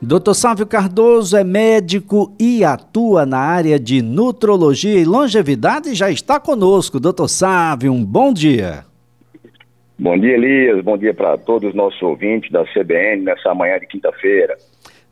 Dr. 0.00 0.32
Sávio 0.32 0.64
Cardoso 0.64 1.36
é 1.36 1.42
médico 1.42 2.32
e 2.38 2.62
atua 2.62 3.26
na 3.26 3.38
área 3.38 3.80
de 3.80 4.00
nutrologia 4.00 4.96
e 4.96 5.04
longevidade 5.04 5.88
e 5.88 5.94
já 5.96 6.08
está 6.08 6.38
conosco. 6.38 7.00
Dr. 7.00 7.26
Sávio, 7.26 7.92
um 7.92 8.04
bom 8.04 8.32
dia. 8.32 8.84
Bom 9.98 10.16
dia, 10.16 10.34
Elias. 10.34 10.84
Bom 10.84 10.96
dia 10.96 11.12
para 11.12 11.36
todos 11.36 11.70
os 11.70 11.74
nossos 11.74 12.00
ouvintes 12.00 12.48
da 12.52 12.64
CBN 12.66 13.24
nessa 13.24 13.52
manhã 13.52 13.76
de 13.80 13.88
quinta-feira. 13.88 14.56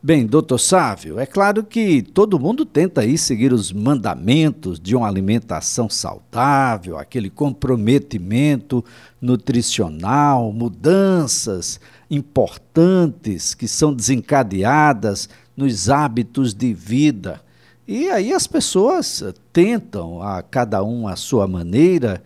Bem, 0.00 0.24
doutor 0.24 0.58
Sávio, 0.58 1.18
é 1.18 1.26
claro 1.26 1.64
que 1.64 2.00
todo 2.00 2.38
mundo 2.38 2.64
tenta 2.64 3.00
aí 3.00 3.18
seguir 3.18 3.52
os 3.52 3.72
mandamentos 3.72 4.78
de 4.78 4.94
uma 4.94 5.08
alimentação 5.08 5.90
saudável, 5.90 6.96
aquele 6.96 7.28
comprometimento 7.28 8.84
nutricional, 9.20 10.52
mudanças 10.52 11.80
importantes 12.10 13.54
que 13.54 13.66
são 13.66 13.92
desencadeadas 13.92 15.28
nos 15.56 15.88
hábitos 15.88 16.54
de 16.54 16.72
vida. 16.72 17.40
E 17.86 18.08
aí 18.10 18.32
as 18.32 18.46
pessoas 18.46 19.22
tentam, 19.52 20.20
a 20.20 20.42
cada 20.42 20.82
um 20.82 21.06
a 21.06 21.16
sua 21.16 21.46
maneira, 21.46 22.22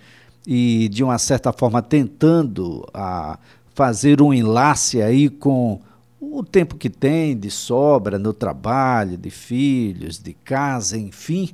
e 0.46 0.88
de 0.88 1.04
uma 1.04 1.18
certa 1.18 1.52
forma 1.52 1.82
tentando 1.82 2.86
a 2.94 3.38
fazer 3.74 4.20
um 4.20 4.32
enlace 4.32 5.00
aí 5.00 5.28
com 5.28 5.80
o 6.20 6.42
tempo 6.42 6.76
que 6.76 6.90
tem 6.90 7.36
de 7.36 7.50
sobra 7.50 8.18
no 8.18 8.32
trabalho, 8.32 9.16
de 9.16 9.30
filhos, 9.30 10.18
de 10.18 10.32
casa, 10.32 10.98
enfim. 10.98 11.50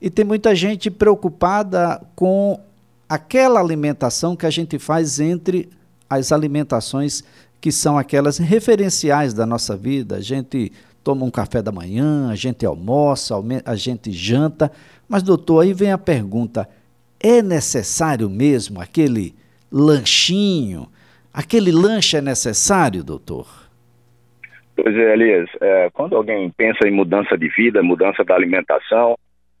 E 0.00 0.10
tem 0.10 0.24
muita 0.24 0.54
gente 0.54 0.90
preocupada 0.90 2.00
com 2.14 2.60
aquela 3.08 3.60
alimentação 3.60 4.36
que 4.36 4.46
a 4.46 4.50
gente 4.50 4.78
faz 4.78 5.20
entre 5.20 5.68
as 6.08 6.32
alimentações 6.32 7.22
que 7.60 7.72
são 7.72 7.98
aquelas 7.98 8.38
referenciais 8.38 9.34
da 9.34 9.44
nossa 9.44 9.76
vida. 9.76 10.16
A 10.16 10.20
gente 10.20 10.72
toma 11.02 11.24
um 11.24 11.30
café 11.30 11.62
da 11.62 11.72
manhã, 11.72 12.30
a 12.30 12.34
gente 12.34 12.64
almoça, 12.64 13.34
a 13.64 13.74
gente 13.74 14.12
janta. 14.12 14.70
Mas, 15.08 15.22
doutor, 15.22 15.60
aí 15.60 15.72
vem 15.72 15.92
a 15.92 15.98
pergunta: 15.98 16.68
é 17.20 17.42
necessário 17.42 18.28
mesmo 18.28 18.80
aquele 18.80 19.34
lanchinho? 19.70 20.88
Aquele 21.32 21.70
lanche 21.70 22.16
é 22.16 22.20
necessário, 22.20 23.04
doutor? 23.04 23.68
Pois 24.74 24.94
é, 24.94 25.12
Elias, 25.12 25.48
é, 25.60 25.90
quando 25.92 26.16
alguém 26.16 26.50
pensa 26.50 26.86
em 26.86 26.92
mudança 26.92 27.36
de 27.36 27.48
vida, 27.48 27.82
mudança 27.82 28.24
da 28.24 28.34
alimentação, 28.34 29.16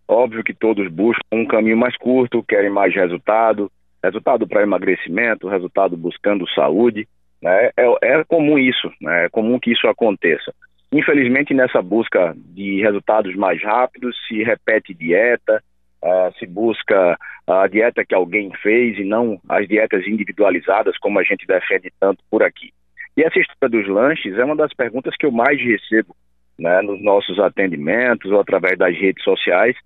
óbvio 0.06 0.44
que 0.44 0.54
todos 0.54 0.88
buscam 0.88 1.20
um 1.32 1.46
caminho 1.46 1.76
mais 1.76 1.96
curto, 1.96 2.42
querem 2.44 2.70
mais 2.70 2.94
resultado, 2.94 3.70
resultado 4.02 4.46
para 4.46 4.62
emagrecimento, 4.62 5.48
resultado 5.48 5.96
buscando 5.96 6.48
saúde, 6.50 7.06
né? 7.42 7.70
É, 7.76 7.96
é 8.02 8.24
comum 8.24 8.58
isso, 8.58 8.90
né? 9.00 9.26
é 9.26 9.28
comum 9.28 9.58
que 9.58 9.72
isso 9.72 9.86
aconteça. 9.86 10.52
Infelizmente, 10.90 11.52
nessa 11.52 11.82
busca 11.82 12.34
de 12.36 12.80
resultados 12.80 13.34
mais 13.36 13.62
rápidos, 13.62 14.16
se 14.26 14.42
repete 14.42 14.94
dieta, 14.94 15.62
uh, 16.02 16.32
se 16.38 16.46
busca 16.46 17.18
a 17.46 17.66
dieta 17.66 18.04
que 18.04 18.14
alguém 18.14 18.50
fez 18.62 18.98
e 18.98 19.04
não 19.04 19.38
as 19.48 19.68
dietas 19.68 20.06
individualizadas, 20.06 20.96
como 20.98 21.18
a 21.18 21.22
gente 21.22 21.46
defende 21.46 21.92
tanto 22.00 22.22
por 22.30 22.42
aqui. 22.42 22.72
E 23.16 23.22
essa 23.22 23.38
história 23.38 23.68
dos 23.68 23.88
lanches 23.88 24.38
é 24.38 24.44
uma 24.44 24.56
das 24.56 24.72
perguntas 24.72 25.14
que 25.16 25.26
eu 25.26 25.32
mais 25.32 25.60
recebo 25.60 26.14
né, 26.58 26.80
nos 26.82 27.02
nossos 27.02 27.38
atendimentos 27.38 28.30
ou 28.30 28.40
através 28.40 28.78
das 28.78 28.94
redes 28.96 29.22
sociais. 29.22 29.76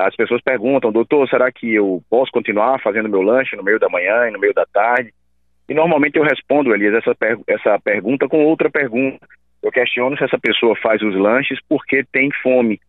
As 0.00 0.14
pessoas 0.14 0.40
perguntam, 0.40 0.92
doutor, 0.92 1.28
será 1.28 1.50
que 1.50 1.74
eu 1.74 2.00
posso 2.08 2.30
continuar 2.30 2.80
fazendo 2.80 3.08
meu 3.08 3.20
lanche 3.20 3.56
no 3.56 3.64
meio 3.64 3.80
da 3.80 3.88
manhã 3.88 4.28
e 4.28 4.30
no 4.30 4.38
meio 4.38 4.54
da 4.54 4.64
tarde? 4.64 5.12
E 5.68 5.74
normalmente 5.74 6.16
eu 6.16 6.22
respondo, 6.22 6.72
Elias, 6.72 6.94
essa, 6.94 7.14
per 7.16 7.36
essa 7.48 7.78
pergunta 7.80 8.28
com 8.28 8.44
outra 8.44 8.70
pergunta. 8.70 9.18
Eu 9.60 9.72
questiono 9.72 10.16
se 10.16 10.22
essa 10.22 10.38
pessoa 10.38 10.76
faz 10.76 11.02
os 11.02 11.16
lanches 11.16 11.58
porque 11.68 12.04
tem 12.12 12.30
fome. 12.42 12.80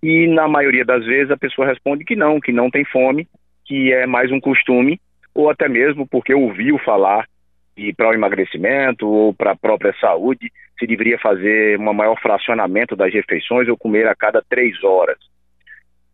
E 0.00 0.28
na 0.28 0.46
maioria 0.46 0.84
das 0.84 1.04
vezes 1.04 1.32
a 1.32 1.36
pessoa 1.36 1.66
responde 1.66 2.04
que 2.04 2.14
não, 2.14 2.38
que 2.38 2.52
não 2.52 2.70
tem 2.70 2.84
fome, 2.84 3.26
que 3.64 3.92
é 3.92 4.06
mais 4.06 4.30
um 4.30 4.38
costume, 4.38 5.00
ou 5.34 5.50
até 5.50 5.68
mesmo 5.68 6.06
porque 6.06 6.32
ouviu 6.32 6.78
falar 6.78 7.26
e 7.76 7.92
para 7.92 8.10
o 8.10 8.14
emagrecimento 8.14 9.08
ou 9.08 9.34
para 9.34 9.50
a 9.50 9.56
própria 9.56 9.92
saúde, 10.00 10.48
se 10.78 10.86
deveria 10.86 11.18
fazer 11.18 11.76
um 11.78 11.92
maior 11.92 12.18
fracionamento 12.20 12.94
das 12.94 13.12
refeições 13.12 13.68
ou 13.68 13.76
comer 13.76 14.06
a 14.06 14.14
cada 14.14 14.40
três 14.48 14.82
horas. 14.84 15.18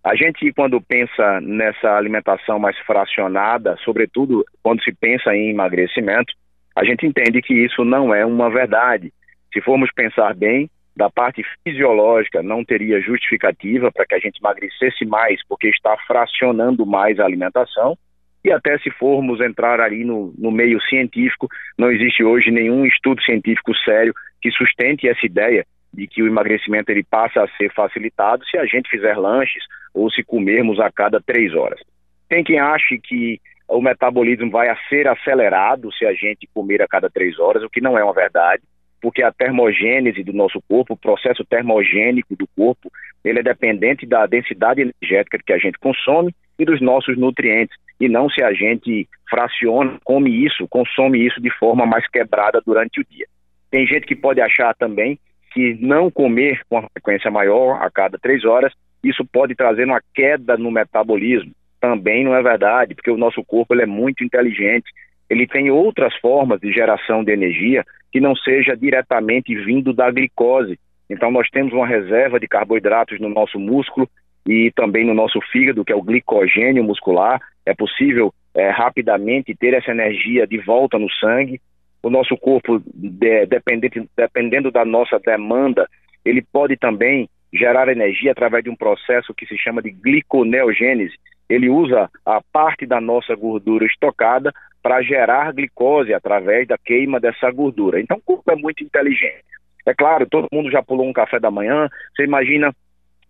A 0.08 0.16
gente, 0.16 0.50
quando 0.54 0.80
pensa 0.80 1.38
nessa 1.42 1.94
alimentação 1.94 2.58
mais 2.58 2.78
fracionada, 2.78 3.76
sobretudo 3.84 4.42
quando 4.62 4.82
se 4.82 4.90
pensa 4.90 5.36
em 5.36 5.50
emagrecimento, 5.50 6.32
a 6.74 6.82
gente 6.82 7.04
entende 7.04 7.42
que 7.42 7.52
isso 7.52 7.84
não 7.84 8.14
é 8.14 8.24
uma 8.24 8.48
verdade. 8.48 9.12
Se 9.52 9.60
formos 9.60 9.92
pensar 9.92 10.34
bem, 10.34 10.70
da 10.96 11.10
parte 11.10 11.44
fisiológica 11.62 12.42
não 12.42 12.64
teria 12.64 13.02
justificativa 13.02 13.92
para 13.92 14.06
que 14.06 14.14
a 14.14 14.18
gente 14.18 14.38
emagrecesse 14.38 15.04
mais, 15.04 15.46
porque 15.46 15.68
está 15.68 15.94
fracionando 16.06 16.86
mais 16.86 17.20
a 17.20 17.26
alimentação, 17.26 17.94
e 18.42 18.50
até 18.50 18.78
se 18.78 18.90
formos 18.90 19.42
entrar 19.42 19.78
ali 19.78 20.06
no, 20.06 20.32
no 20.38 20.50
meio 20.50 20.80
científico, 20.88 21.48
não 21.76 21.92
existe 21.92 22.24
hoje 22.24 22.50
nenhum 22.50 22.86
estudo 22.86 23.20
científico 23.20 23.76
sério 23.84 24.14
que 24.40 24.50
sustente 24.52 25.06
essa 25.06 25.26
ideia 25.26 25.66
de 25.92 26.06
que 26.06 26.22
o 26.22 26.26
emagrecimento 26.26 26.90
ele 26.90 27.02
passa 27.02 27.42
a 27.42 27.48
ser 27.56 27.72
facilitado 27.72 28.44
se 28.46 28.58
a 28.58 28.66
gente 28.66 28.88
fizer 28.88 29.16
lanches 29.16 29.62
ou 29.94 30.10
se 30.10 30.22
comermos 30.22 30.78
a 30.80 30.90
cada 30.90 31.20
três 31.20 31.54
horas. 31.54 31.80
Tem 32.28 32.44
quem 32.44 32.58
ache 32.58 32.98
que 32.98 33.40
o 33.68 33.80
metabolismo 33.80 34.50
vai 34.50 34.68
a 34.68 34.76
ser 34.88 35.06
acelerado 35.08 35.92
se 35.92 36.06
a 36.06 36.12
gente 36.12 36.48
comer 36.54 36.82
a 36.82 36.88
cada 36.88 37.10
três 37.10 37.38
horas, 37.38 37.62
o 37.62 37.70
que 37.70 37.80
não 37.80 37.98
é 37.98 38.04
uma 38.04 38.14
verdade, 38.14 38.62
porque 39.00 39.22
a 39.22 39.32
termogênese 39.32 40.24
do 40.24 40.32
nosso 40.32 40.60
corpo, 40.68 40.94
o 40.94 40.98
processo 40.98 41.44
termogênico 41.44 42.34
do 42.36 42.46
corpo, 42.56 42.90
ele 43.24 43.40
é 43.40 43.42
dependente 43.42 44.06
da 44.06 44.26
densidade 44.26 44.80
energética 44.80 45.38
que 45.44 45.52
a 45.52 45.58
gente 45.58 45.78
consome 45.78 46.34
e 46.58 46.64
dos 46.64 46.80
nossos 46.80 47.16
nutrientes 47.16 47.76
e 48.00 48.08
não 48.08 48.28
se 48.28 48.42
a 48.42 48.52
gente 48.52 49.08
fraciona, 49.28 49.98
come 50.04 50.44
isso, 50.44 50.66
consome 50.68 51.24
isso 51.24 51.40
de 51.40 51.50
forma 51.58 51.86
mais 51.86 52.06
quebrada 52.08 52.60
durante 52.64 53.00
o 53.00 53.04
dia. 53.04 53.26
Tem 53.70 53.86
gente 53.86 54.06
que 54.06 54.16
pode 54.16 54.40
achar 54.40 54.74
também 54.74 55.18
que 55.58 55.76
não 55.80 56.08
comer 56.08 56.60
com 56.68 56.78
uma 56.78 56.88
frequência 56.88 57.32
maior 57.32 57.82
a 57.82 57.90
cada 57.90 58.16
três 58.16 58.44
horas, 58.44 58.72
isso 59.02 59.24
pode 59.24 59.56
trazer 59.56 59.86
uma 59.86 60.00
queda 60.14 60.56
no 60.56 60.70
metabolismo. 60.70 61.50
Também 61.80 62.22
não 62.22 62.32
é 62.32 62.40
verdade, 62.40 62.94
porque 62.94 63.10
o 63.10 63.16
nosso 63.16 63.44
corpo 63.44 63.74
ele 63.74 63.82
é 63.82 63.86
muito 63.86 64.22
inteligente. 64.22 64.88
Ele 65.28 65.48
tem 65.48 65.68
outras 65.68 66.14
formas 66.18 66.60
de 66.60 66.72
geração 66.72 67.24
de 67.24 67.32
energia 67.32 67.84
que 68.12 68.20
não 68.20 68.36
seja 68.36 68.76
diretamente 68.76 69.52
vindo 69.64 69.92
da 69.92 70.08
glicose. 70.12 70.78
Então, 71.10 71.28
nós 71.28 71.48
temos 71.50 71.72
uma 71.72 71.88
reserva 71.88 72.38
de 72.38 72.46
carboidratos 72.46 73.18
no 73.18 73.28
nosso 73.28 73.58
músculo 73.58 74.08
e 74.46 74.70
também 74.76 75.04
no 75.04 75.12
nosso 75.12 75.40
fígado, 75.50 75.84
que 75.84 75.92
é 75.92 75.96
o 75.96 76.02
glicogênio 76.02 76.84
muscular. 76.84 77.40
É 77.66 77.74
possível 77.74 78.32
é, 78.54 78.70
rapidamente 78.70 79.56
ter 79.56 79.74
essa 79.74 79.90
energia 79.90 80.46
de 80.46 80.58
volta 80.58 81.00
no 81.00 81.10
sangue. 81.14 81.60
O 82.08 82.10
nosso 82.10 82.38
corpo, 82.38 82.82
de, 82.94 83.44
dependente, 83.44 84.02
dependendo 84.16 84.70
da 84.70 84.82
nossa 84.82 85.18
demanda, 85.18 85.86
ele 86.24 86.40
pode 86.40 86.74
também 86.74 87.28
gerar 87.52 87.86
energia 87.88 88.32
através 88.32 88.64
de 88.64 88.70
um 88.70 88.74
processo 88.74 89.34
que 89.34 89.44
se 89.44 89.58
chama 89.58 89.82
de 89.82 89.90
gliconeogênese. 89.90 91.14
Ele 91.50 91.68
usa 91.68 92.08
a 92.24 92.40
parte 92.50 92.86
da 92.86 92.98
nossa 92.98 93.34
gordura 93.34 93.84
estocada 93.84 94.50
para 94.82 95.02
gerar 95.02 95.52
glicose 95.52 96.14
através 96.14 96.66
da 96.66 96.78
queima 96.78 97.20
dessa 97.20 97.50
gordura. 97.50 98.00
Então, 98.00 98.16
o 98.16 98.22
corpo 98.22 98.50
é 98.50 98.56
muito 98.56 98.82
inteligente. 98.82 99.44
É 99.84 99.92
claro, 99.92 100.26
todo 100.26 100.48
mundo 100.50 100.70
já 100.70 100.82
pulou 100.82 101.06
um 101.06 101.12
café 101.12 101.38
da 101.38 101.50
manhã. 101.50 101.90
Você 102.16 102.24
imagina 102.24 102.74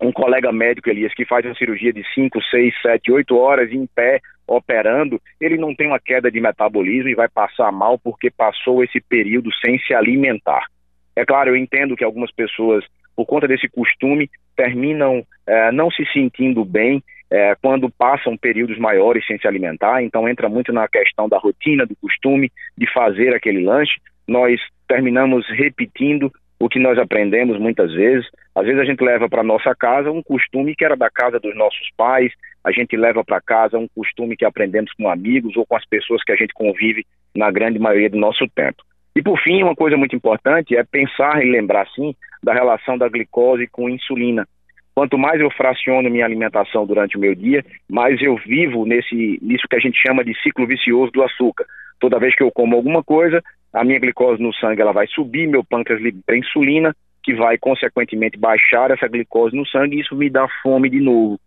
um 0.01 0.13
colega 0.13 0.53
médico, 0.53 0.89
Elias, 0.89 1.13
que 1.15 1.25
faz 1.25 1.45
uma 1.45 1.57
cirurgia 1.57 1.93
de 1.93 2.05
5, 2.15 2.41
6, 2.45 2.75
7, 2.81 3.11
8 3.11 3.37
horas 3.37 3.73
em 3.73 3.89
pé, 3.89 4.21
operando, 4.49 5.21
ele 5.41 5.57
não 5.57 5.75
tem 5.75 5.87
uma 5.87 6.01
queda 6.01 6.31
de 6.31 6.41
metabolismo 6.41 7.09
e 7.09 7.15
vai 7.15 7.29
passar 7.29 7.71
mal 7.71 7.99
porque 7.99 8.31
passou 8.31 8.83
esse 8.83 9.01
período 9.01 9.51
sem 9.65 9.79
se 9.81 9.95
alimentar. 9.95 10.67
É 11.15 11.25
claro, 11.25 11.51
eu 11.51 11.57
entendo 11.57 11.97
que 11.97 12.05
algumas 12.05 12.33
pessoas, 12.33 12.85
por 13.15 13.27
conta 13.27 13.47
desse 13.47 13.69
costume, 13.69 14.31
terminam 14.57 15.23
eh, 15.47 15.73
não 15.73 15.91
se 15.91 16.05
sentindo 16.13 16.65
bem 16.65 17.03
eh, 17.31 17.55
quando 17.61 17.91
passam 17.91 18.37
períodos 18.37 18.79
maiores 18.79 19.27
sem 19.27 19.39
se 19.39 19.47
alimentar, 19.47 20.03
então 20.03 20.29
entra 20.29 20.49
muito 20.49 20.73
na 20.73 20.89
questão 20.89 21.29
da 21.29 21.37
rotina, 21.37 21.85
do 21.85 21.97
costume 21.97 22.51
de 22.77 22.91
fazer 22.93 23.35
aquele 23.35 23.65
lanche. 23.65 24.01
Nós 24.27 24.61
terminamos 24.87 25.47
repetindo 25.51 26.33
o 26.61 26.69
que 26.69 26.79
nós 26.79 26.99
aprendemos 26.99 27.59
muitas 27.59 27.93
vezes. 27.93 28.27
Às 28.55 28.65
vezes 28.65 28.81
a 28.81 28.85
gente 28.85 29.03
leva 29.03 29.29
para 29.29 29.43
nossa 29.43 29.75
casa 29.75 30.11
um 30.11 30.23
costume 30.23 30.75
que 30.75 30.85
era 30.85 30.97
da 30.97 31.11
casa 31.11 31.39
dos 31.39 31.57
nossos 31.57 31.89
pais, 31.97 32.33
a 32.65 32.73
gente 32.73 32.97
leva 32.97 33.25
para 33.25 33.41
casa 33.41 33.79
um 33.79 33.89
costume 33.95 34.37
que 34.37 34.45
aprendemos 34.45 34.93
com 34.93 35.09
amigos 35.09 35.57
ou 35.57 35.65
com 35.65 35.77
as 35.77 35.87
pessoas 35.87 36.23
que 36.25 36.33
a 36.33 36.37
gente 36.37 36.53
convive 36.53 37.07
na 37.35 37.51
grande 37.51 37.79
maioria 37.79 38.11
do 38.11 38.19
nosso 38.19 38.47
tempo. 38.55 38.83
E 39.15 39.23
por 39.23 39.39
fim, 39.41 39.63
uma 39.63 39.75
coisa 39.75 39.97
muito 39.97 40.15
importante 40.15 40.77
é 40.77 40.85
pensar 40.85 41.45
e 41.45 41.51
lembrar 41.51 41.87
sim 41.95 42.15
da 42.43 42.53
relação 42.53 42.97
da 42.99 43.09
glicose 43.09 43.67
com 43.67 43.89
insulina. 43.89 44.47
Quanto 44.95 45.17
mais 45.17 45.41
eu 45.41 45.51
fraciono 45.51 46.11
minha 46.11 46.25
alimentação 46.25 46.85
durante 46.85 47.17
o 47.17 47.21
meu 47.21 47.35
dia, 47.35 47.65
mais 47.89 48.21
eu 48.21 48.37
vivo 48.37 48.85
nesse 48.85 49.39
nisso 49.41 49.67
que 49.69 49.77
a 49.77 49.81
gente 49.81 49.97
chama 50.05 50.25
de 50.25 50.37
ciclo 50.43 50.67
vicioso 50.67 51.13
do 51.13 51.23
açúcar. 51.23 51.67
Toda 52.01 52.19
vez 52.19 52.35
que 52.35 52.43
eu 52.43 52.51
como 52.51 52.77
alguma 52.77 53.03
coisa, 53.03 53.43
a 53.73 53.85
minha 53.85 53.99
glicose 53.99 54.43
no 54.43 54.53
sangue 54.55 54.81
ela 54.81 54.93
vai 54.93 55.07
subir, 55.07 55.47
meu 55.47 55.65
pâncreas 55.65 56.01
libera 56.01 56.39
insulina, 56.39 56.95
que 57.23 57.35
vai 57.35 57.59
consequentemente 57.59 58.39
baixar 58.39 58.91
essa 58.91 59.09
glicose 59.09 59.57
no 59.57 59.67
sangue 59.67 59.97
e 59.97 60.01
isso 60.01 60.17
me 60.17 60.31
dá 60.31 60.47
fome 60.63 60.89
de 60.89 61.01
novo. 61.01 61.39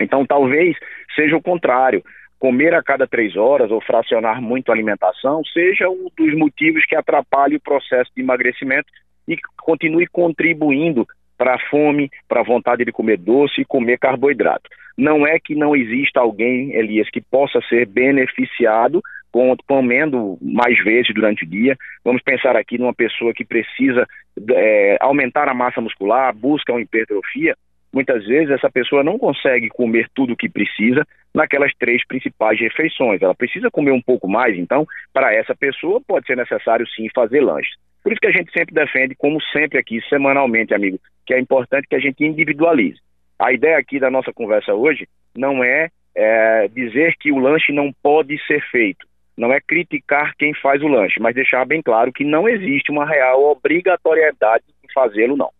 Então 0.00 0.26
talvez 0.26 0.76
seja 1.14 1.36
o 1.36 1.42
contrário. 1.42 2.02
Comer 2.38 2.74
a 2.74 2.82
cada 2.82 3.06
três 3.06 3.36
horas 3.36 3.70
ou 3.70 3.80
fracionar 3.80 4.42
muito 4.42 4.68
a 4.68 4.74
alimentação 4.74 5.42
seja 5.44 5.88
um 5.88 6.10
dos 6.14 6.36
motivos 6.36 6.84
que 6.84 6.94
atrapalhe 6.94 7.56
o 7.56 7.60
processo 7.60 8.10
de 8.14 8.22
emagrecimento 8.22 8.86
e 9.26 9.38
continue 9.62 10.06
contribuindo 10.06 11.06
para 11.38 11.54
a 11.54 11.58
fome, 11.70 12.10
para 12.28 12.40
a 12.40 12.44
vontade 12.44 12.84
de 12.84 12.92
comer 12.92 13.16
doce 13.16 13.62
e 13.62 13.64
comer 13.64 13.98
carboidrato. 13.98 14.68
Não 14.96 15.26
é 15.26 15.38
que 15.38 15.54
não 15.54 15.74
exista 15.74 16.20
alguém, 16.20 16.72
Elias, 16.72 17.08
que 17.10 17.20
possa 17.20 17.60
ser 17.68 17.86
beneficiado 17.86 19.00
comendo 19.66 20.38
mais 20.40 20.78
vezes 20.82 21.12
durante 21.14 21.44
o 21.44 21.48
dia. 21.48 21.76
Vamos 22.04 22.22
pensar 22.22 22.56
aqui 22.56 22.78
numa 22.78 22.94
pessoa 22.94 23.32
que 23.32 23.44
precisa 23.44 24.06
é, 24.50 24.96
aumentar 25.00 25.48
a 25.48 25.54
massa 25.54 25.80
muscular, 25.80 26.34
busca 26.34 26.72
uma 26.72 26.80
hipertrofia. 26.80 27.56
Muitas 27.92 28.26
vezes 28.26 28.50
essa 28.50 28.70
pessoa 28.70 29.04
não 29.04 29.18
consegue 29.18 29.68
comer 29.68 30.08
tudo 30.14 30.32
o 30.32 30.36
que 30.36 30.48
precisa 30.48 31.06
naquelas 31.32 31.72
três 31.78 32.04
principais 32.06 32.58
refeições. 32.58 33.22
Ela 33.22 33.34
precisa 33.34 33.70
comer 33.70 33.92
um 33.92 34.02
pouco 34.02 34.28
mais, 34.28 34.56
então, 34.56 34.86
para 35.12 35.32
essa 35.34 35.54
pessoa 35.54 36.00
pode 36.06 36.26
ser 36.26 36.36
necessário 36.36 36.86
sim 36.88 37.08
fazer 37.14 37.40
lanche. 37.40 37.70
Por 38.02 38.12
isso 38.12 38.20
que 38.20 38.26
a 38.26 38.32
gente 38.32 38.52
sempre 38.52 38.74
defende, 38.74 39.14
como 39.14 39.40
sempre 39.52 39.78
aqui, 39.78 40.00
semanalmente, 40.08 40.74
amigo, 40.74 40.98
que 41.26 41.32
é 41.32 41.40
importante 41.40 41.86
que 41.88 41.96
a 41.96 42.00
gente 42.00 42.22
individualize. 42.24 42.98
A 43.38 43.52
ideia 43.52 43.78
aqui 43.78 43.98
da 43.98 44.10
nossa 44.10 44.32
conversa 44.32 44.74
hoje 44.74 45.08
não 45.34 45.64
é, 45.64 45.88
é 46.14 46.68
dizer 46.68 47.14
que 47.18 47.32
o 47.32 47.38
lanche 47.38 47.72
não 47.72 47.92
pode 48.02 48.38
ser 48.46 48.60
feito, 48.70 49.06
não 49.36 49.52
é 49.52 49.60
criticar 49.60 50.34
quem 50.36 50.54
faz 50.54 50.82
o 50.82 50.88
lanche, 50.88 51.20
mas 51.20 51.34
deixar 51.34 51.64
bem 51.66 51.82
claro 51.82 52.12
que 52.12 52.24
não 52.24 52.48
existe 52.48 52.90
uma 52.90 53.06
real 53.06 53.42
obrigatoriedade 53.44 54.64
de 54.82 54.92
fazê-lo, 54.92 55.36
não. 55.36 55.50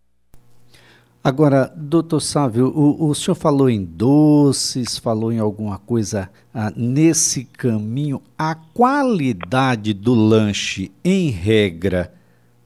Agora, 1.23 1.73
doutor 1.75 2.21
Sávio, 2.21 2.67
o, 2.67 3.09
o, 3.09 3.15
senhor 3.15 3.35
falou 3.35 3.71
em 3.71 3.83
doces, 3.83 4.99
falou 4.99 5.33
em 5.33 5.39
alguma 5.39 5.79
coisa 5.79 6.31
ah, 6.53 6.71
nesse 6.77 7.47
caminho. 7.47 8.21
A 8.39 8.55
qualidade 8.55 9.95
do 9.95 10.13
lanche, 10.13 10.93
em 11.03 11.31
regra, 11.31 12.13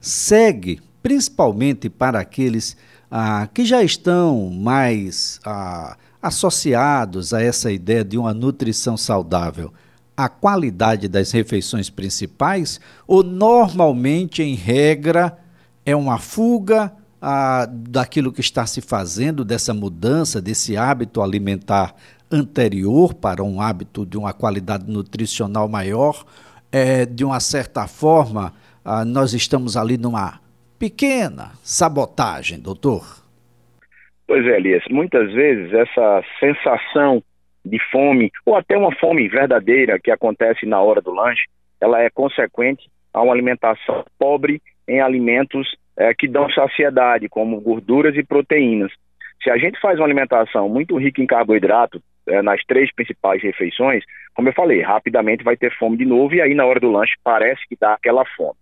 segue, 0.01 0.81
principalmente 1.01 1.89
para 1.89 2.19
aqueles 2.19 2.77
ah, 3.09 3.49
que 3.55 3.65
já 3.65 3.81
estão 3.81 4.51
mais 4.51 5.41
ah, 5.47 5.97
associados 6.21 7.33
a 7.33 7.41
essa 7.41 7.71
ideia 7.71 8.05
de 8.05 8.19
uma 8.19 8.35
nutrição 8.35 8.97
saudável, 8.97 9.73
a 10.19 10.29
qualidade 10.29 11.07
das 11.07 11.31
refeições 11.31 11.89
principais, 11.89 12.81
ou 13.07 13.23
normalmente, 13.23 14.43
em 14.43 14.57
regra, 14.57 15.39
é 15.87 15.95
uma 15.95 16.19
fuga 16.19 16.93
ah, 17.23 17.69
daquilo 17.71 18.33
que 18.33 18.41
está 18.41 18.67
se 18.67 18.81
fazendo, 18.81 19.45
dessa 19.45 19.73
mudança, 19.73 20.43
desse 20.43 20.77
hábito 20.77 21.23
alimentar 21.23 21.95
anterior 22.33 23.15
para 23.15 23.45
um 23.45 23.61
hábito 23.61 24.05
de 24.05 24.19
uma 24.19 24.33
qualidade 24.33 24.91
nutricional 24.91 25.69
maior, 25.69 26.25
é, 26.73 27.07
de 27.07 27.25
uma 27.25 27.39
certa 27.39 27.87
forma 27.87 28.53
ah, 28.85 29.05
nós 29.05 29.33
estamos 29.33 29.77
ali 29.77 29.97
numa 29.97 30.41
pequena 30.81 31.53
sabotagem, 31.63 32.59
doutor? 32.59 33.23
Pois 34.27 34.45
é, 34.45 34.57
Elias, 34.57 34.83
muitas 34.91 35.33
vezes 35.33 35.73
essa 35.73 36.25
sensação 36.41 37.23
de 37.69 37.79
fome, 37.91 38.31
ou 38.45 38.57
até 38.57 38.77
uma 38.77 38.95
fome 38.97 39.29
verdadeira 39.29 39.99
que 39.99 40.11
acontece 40.11 40.67
na 40.67 40.81
hora 40.81 41.01
do 41.01 41.13
lanche, 41.13 41.45
ela 41.81 42.03
é 42.03 42.11
consequente 42.11 42.89
a 43.13 43.23
uma 43.23 43.33
alimentação 43.33 44.05
pobre 44.19 44.61
em 44.87 45.01
alimentos 45.01 45.77
é, 45.97 46.15
que 46.15 46.29
dão 46.29 46.51
saciedade, 46.51 47.29
como 47.29 47.61
gorduras 47.61 48.17
e 48.17 48.23
proteínas. 48.23 48.93
Se 49.43 49.51
a 49.51 49.57
gente 49.57 49.81
faz 49.81 49.99
uma 49.99 50.07
alimentação 50.07 50.69
muito 50.69 50.97
rica 50.97 51.23
em 51.23 51.27
carboidrato, 51.27 52.03
é, 52.27 52.43
nas 52.43 52.63
três 52.65 52.93
principais 52.95 53.43
refeições, 53.43 54.05
como 54.35 54.49
eu 54.49 54.53
falei, 54.53 54.81
rapidamente 54.83 55.45
vai 55.45 55.57
ter 55.57 55.77
fome 55.79 55.97
de 55.97 56.05
novo 56.05 56.35
e 56.35 56.41
aí 56.41 56.55
na 56.55 56.65
hora 56.65 56.81
do 56.81 56.91
lanche 56.91 57.15
parece 57.25 57.61
que 57.69 57.77
dá 57.81 57.95
aquela 57.95 58.25
fome. 58.37 58.57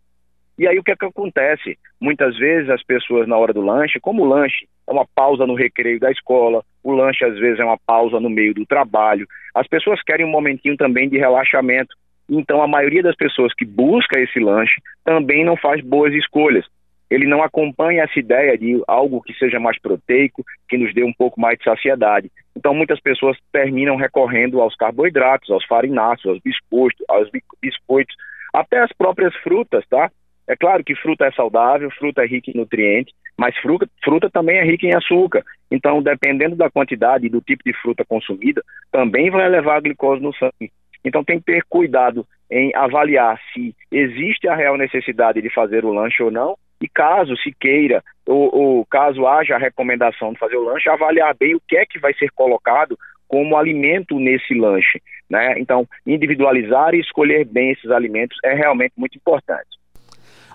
E 0.58 0.66
aí 0.66 0.78
o 0.78 0.82
que 0.82 0.92
é 0.92 0.96
que 0.96 1.04
acontece? 1.04 1.78
Muitas 2.00 2.36
vezes 2.38 2.70
as 2.70 2.82
pessoas 2.82 3.28
na 3.28 3.36
hora 3.36 3.52
do 3.52 3.60
lanche, 3.60 4.00
como 4.00 4.22
o 4.22 4.28
lanche 4.28 4.66
é 4.88 4.92
uma 4.92 5.06
pausa 5.14 5.46
no 5.46 5.54
recreio 5.54 6.00
da 6.00 6.10
escola, 6.10 6.62
o 6.82 6.92
lanche 6.92 7.24
às 7.24 7.38
vezes 7.38 7.60
é 7.60 7.64
uma 7.64 7.78
pausa 7.78 8.18
no 8.18 8.30
meio 8.30 8.54
do 8.54 8.64
trabalho, 8.64 9.26
as 9.54 9.66
pessoas 9.66 10.02
querem 10.02 10.24
um 10.24 10.30
momentinho 10.30 10.76
também 10.76 11.08
de 11.08 11.18
relaxamento. 11.18 11.94
Então 12.28 12.62
a 12.62 12.66
maioria 12.66 13.02
das 13.02 13.14
pessoas 13.14 13.52
que 13.54 13.64
busca 13.64 14.18
esse 14.18 14.40
lanche 14.40 14.80
também 15.04 15.44
não 15.44 15.56
faz 15.56 15.82
boas 15.84 16.12
escolhas. 16.14 16.64
Ele 17.08 17.26
não 17.26 17.42
acompanha 17.42 18.02
essa 18.02 18.18
ideia 18.18 18.58
de 18.58 18.82
algo 18.88 19.22
que 19.22 19.32
seja 19.34 19.60
mais 19.60 19.80
proteico, 19.80 20.42
que 20.68 20.76
nos 20.76 20.92
dê 20.92 21.04
um 21.04 21.12
pouco 21.12 21.40
mais 21.40 21.56
de 21.58 21.64
saciedade. 21.64 22.32
Então 22.56 22.74
muitas 22.74 23.00
pessoas 23.00 23.36
terminam 23.52 23.96
recorrendo 23.96 24.60
aos 24.60 24.74
carboidratos, 24.74 25.50
aos 25.50 25.64
farináceos, 25.66 26.26
aos 26.26 26.42
biscoitos, 26.42 27.04
aos 27.08 27.28
biscoitos, 27.62 28.16
até 28.52 28.78
as 28.78 28.92
próprias 28.92 29.34
frutas, 29.36 29.84
tá? 29.88 30.10
É 30.48 30.56
claro 30.56 30.84
que 30.84 30.94
fruta 30.94 31.26
é 31.26 31.32
saudável, 31.32 31.90
fruta 31.90 32.22
é 32.22 32.26
rica 32.26 32.50
em 32.50 32.56
nutrientes, 32.56 33.14
mas 33.36 33.56
fruta, 33.58 33.88
fruta 34.02 34.30
também 34.30 34.58
é 34.58 34.64
rica 34.64 34.86
em 34.86 34.94
açúcar. 34.94 35.44
Então, 35.70 36.02
dependendo 36.02 36.56
da 36.56 36.70
quantidade 36.70 37.26
e 37.26 37.30
do 37.30 37.40
tipo 37.40 37.62
de 37.64 37.72
fruta 37.74 38.04
consumida, 38.04 38.62
também 38.92 39.30
vai 39.30 39.44
elevar 39.46 39.76
a 39.76 39.80
glicose 39.80 40.22
no 40.22 40.34
sangue. 40.34 40.70
Então, 41.04 41.24
tem 41.24 41.38
que 41.38 41.46
ter 41.46 41.62
cuidado 41.68 42.26
em 42.50 42.72
avaliar 42.74 43.40
se 43.52 43.74
existe 43.90 44.48
a 44.48 44.54
real 44.54 44.76
necessidade 44.76 45.42
de 45.42 45.50
fazer 45.50 45.84
o 45.84 45.92
lanche 45.92 46.22
ou 46.22 46.30
não, 46.30 46.56
e 46.80 46.88
caso 46.88 47.36
se 47.36 47.52
queira, 47.58 48.02
ou, 48.26 48.54
ou 48.54 48.86
caso 48.86 49.26
haja 49.26 49.56
a 49.56 49.58
recomendação 49.58 50.32
de 50.32 50.38
fazer 50.38 50.56
o 50.56 50.64
lanche, 50.64 50.88
avaliar 50.88 51.34
bem 51.34 51.54
o 51.54 51.60
que 51.66 51.76
é 51.76 51.86
que 51.86 51.98
vai 51.98 52.14
ser 52.14 52.30
colocado 52.32 52.98
como 53.26 53.56
alimento 53.56 54.18
nesse 54.18 54.54
lanche. 54.54 55.00
Né? 55.28 55.58
Então, 55.58 55.86
individualizar 56.06 56.94
e 56.94 57.00
escolher 57.00 57.44
bem 57.44 57.72
esses 57.72 57.90
alimentos 57.90 58.36
é 58.44 58.54
realmente 58.54 58.92
muito 58.96 59.16
importante. 59.16 59.75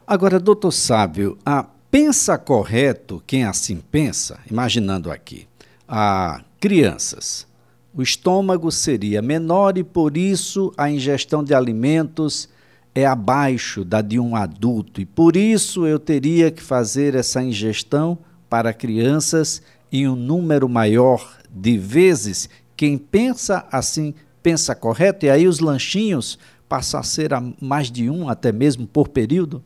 Agora, 0.05 0.39
doutor 0.39 0.71
Sábio, 0.71 1.37
a 1.45 1.63
pensa 1.91 2.37
correto 2.37 3.21
quem 3.27 3.43
assim 3.43 3.77
pensa, 3.77 4.39
imaginando 4.49 5.11
aqui, 5.11 5.47
a 5.87 6.41
crianças. 6.59 7.47
O 7.93 8.01
estômago 8.01 8.71
seria 8.71 9.21
menor 9.21 9.77
e 9.77 9.83
por 9.83 10.17
isso 10.17 10.71
a 10.77 10.89
ingestão 10.89 11.43
de 11.43 11.53
alimentos 11.53 12.49
é 12.95 13.05
abaixo 13.05 13.85
da 13.85 14.01
de 14.01 14.19
um 14.19 14.35
adulto 14.35 14.99
e 15.01 15.05
por 15.05 15.35
isso 15.35 15.85
eu 15.85 15.99
teria 15.99 16.49
que 16.51 16.63
fazer 16.63 17.15
essa 17.15 17.43
ingestão 17.43 18.17
para 18.49 18.73
crianças 18.73 19.61
em 19.91 20.07
um 20.07 20.15
número 20.15 20.67
maior 20.67 21.37
de 21.49 21.77
vezes. 21.77 22.49
Quem 22.75 22.97
pensa 22.97 23.65
assim 23.71 24.13
pensa 24.41 24.73
correto 24.73 25.25
e 25.25 25.29
aí 25.29 25.47
os 25.47 25.59
lanchinhos 25.59 26.39
passam 26.67 26.99
a 26.99 27.03
ser 27.03 27.33
a 27.33 27.43
mais 27.61 27.91
de 27.91 28.09
um 28.09 28.27
até 28.27 28.51
mesmo 28.51 28.87
por 28.87 29.09
período? 29.09 29.63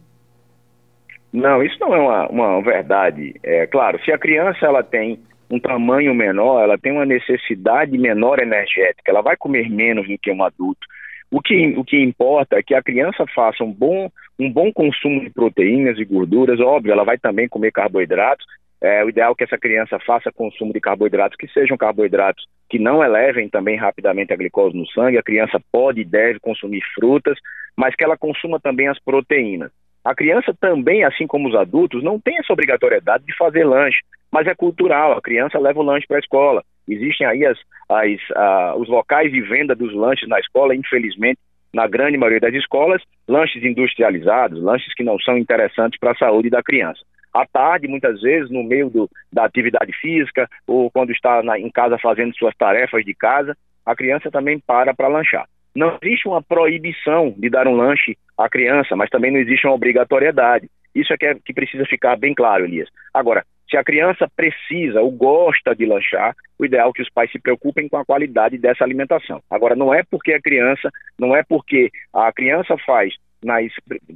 Não, 1.36 1.62
isso 1.62 1.78
não 1.82 1.94
é 1.94 2.00
uma, 2.00 2.28
uma 2.30 2.62
verdade. 2.62 3.36
É 3.44 3.68
claro, 3.68 4.00
se 4.04 4.12
a 4.12 4.18
criança 4.18 4.66
ela 4.66 4.82
tem 4.82 5.20
um 5.50 5.60
tamanho 5.60 6.16
menor, 6.16 6.64
ela 6.64 6.78
tem 6.78 6.94
uma 6.94 7.06
necessidade 7.06 7.98
menor 7.98 8.40
energética, 8.40 9.12
ela 9.12 9.22
vai 9.22 9.36
comer 9.36 9.70
menos 9.70 10.08
do 10.08 10.18
que 10.18 10.32
um 10.32 10.44
adulto. 10.44 10.88
O 11.30 11.42
que, 11.42 11.76
o 11.78 11.84
que 11.84 12.02
importa 12.02 12.58
é 12.58 12.64
que 12.64 12.74
a 12.74 12.82
criança 12.82 13.26
faça 13.36 13.64
um 13.66 13.72
bom, 13.72 14.10
um 14.40 14.50
bom 14.50 14.72
consumo 14.72 15.20
de 15.20 15.30
proteínas 15.30 16.00
e 16.00 16.06
gorduras, 16.06 16.60
óbvio, 16.62 16.94
ela 16.94 17.04
vai 17.04 17.18
também 17.18 17.50
comer 17.50 17.72
carboidratos. 17.72 18.46
É, 18.82 19.04
o 19.04 19.10
ideal 19.10 19.34
é 19.34 19.36
que 19.36 19.44
essa 19.44 19.58
criança 19.58 20.00
faça 20.00 20.32
consumo 20.32 20.72
de 20.72 20.80
carboidratos 20.80 21.38
que 21.38 21.48
sejam 21.50 21.76
carboidratos 21.76 22.46
que 22.70 22.80
não 22.80 23.04
elevem 23.04 23.50
também 23.50 23.76
rapidamente 23.76 24.32
a 24.32 24.38
glicose 24.38 24.78
no 24.78 24.88
sangue. 24.88 25.18
A 25.18 25.24
criança 25.24 25.60
pode 25.70 26.00
e 26.00 26.06
deve 26.06 26.40
consumir 26.40 26.82
frutas, 26.94 27.38
mas 27.76 27.94
que 27.94 28.04
ela 28.04 28.18
consuma 28.18 28.60
também 28.60 28.88
as 28.88 29.00
proteínas. 29.00 29.72
A 30.06 30.14
criança 30.14 30.56
também, 30.62 31.04
assim 31.04 31.26
como 31.26 31.50
os 31.50 31.56
adultos, 31.56 32.04
não 32.04 32.20
tem 32.20 32.38
essa 32.38 32.54
obrigatoriedade 32.54 33.26
de 33.26 33.36
fazer 33.36 33.64
lanche, 33.66 34.02
mas 34.32 34.46
é 34.46 34.54
cultural. 34.54 35.14
A 35.14 35.22
criança 35.22 35.58
leva 35.58 35.80
o 35.80 35.84
lanche 35.84 36.06
para 36.06 36.18
a 36.18 36.20
escola. 36.20 36.64
Existem 36.88 37.26
aí 37.26 37.44
as, 37.44 37.58
as, 37.90 38.20
a, 38.36 38.76
os 38.78 38.88
locais 38.88 39.32
de 39.32 39.42
venda 39.42 39.76
dos 39.76 39.92
lanches 39.96 40.30
na 40.30 40.40
escola, 40.40 40.76
infelizmente, 40.76 41.40
na 41.74 41.88
grande 41.88 42.18
maioria 42.18 42.40
das 42.40 42.54
escolas, 42.54 43.02
lanches 43.28 43.64
industrializados, 43.64 44.62
lanches 44.62 44.94
que 44.94 45.04
não 45.04 45.20
são 45.20 45.40
interessantes 45.40 46.00
para 46.00 46.12
a 46.12 46.18
saúde 46.18 46.52
da 46.52 46.62
criança. 46.62 47.02
À 47.34 47.44
tarde, 47.46 47.88
muitas 47.88 48.22
vezes, 48.22 48.52
no 48.52 48.64
meio 48.64 48.90
do, 48.92 49.10
da 49.34 49.44
atividade 49.44 49.92
física, 50.00 50.48
ou 50.68 50.92
quando 50.92 51.12
está 51.12 51.42
na, 51.42 51.60
em 51.60 51.72
casa 51.72 51.98
fazendo 51.98 52.36
suas 52.38 52.56
tarefas 52.56 53.04
de 53.04 53.16
casa, 53.16 53.58
a 53.84 53.96
criança 53.96 54.30
também 54.30 54.60
para 54.60 54.94
para 54.94 55.08
lanchar. 55.08 55.46
Não 55.76 55.98
existe 56.02 56.28
uma 56.28 56.42
proibição 56.42 57.34
de 57.38 57.50
dar 57.50 57.68
um 57.68 57.76
lanche 57.76 58.18
à 58.38 58.48
criança, 58.48 58.96
mas 58.96 59.10
também 59.10 59.32
não 59.32 59.40
existe 59.40 59.68
uma 59.68 59.76
obrigatoriedade. 59.76 60.70
Isso 60.94 61.12
é 61.12 61.18
que, 61.18 61.26
é 61.26 61.36
que 61.36 61.54
precisa 61.54 61.86
ficar 61.86 62.16
bem 62.16 62.34
claro, 62.34 62.64
Elias. 62.64 62.88
Agora, 63.14 63.44
se 63.70 63.76
a 63.76 63.84
criança 63.84 64.30
precisa 64.36 65.02
ou 65.02 65.12
gosta 65.12 65.76
de 65.76 65.86
lanchar, 65.86 66.34
o 66.58 66.66
ideal 66.66 66.90
é 66.90 66.94
que 66.94 67.02
os 67.02 67.10
pais 67.10 67.32
se 67.32 67.40
preocupem 67.40 67.90
com 67.90 67.98
a 67.98 68.06
qualidade 68.06 68.58
dessa 68.58 68.84
alimentação. 68.84 69.42
Agora, 69.50 69.76
não 69.76 69.94
é 69.94 70.02
porque 70.10 70.34
a 70.34 70.42
criança, 70.42 70.90
não 71.20 71.36
é 71.36 71.44
porque 71.44 71.92
a 72.14 72.32
criança 72.32 72.78
faz 72.86 73.14
nas 73.44 73.72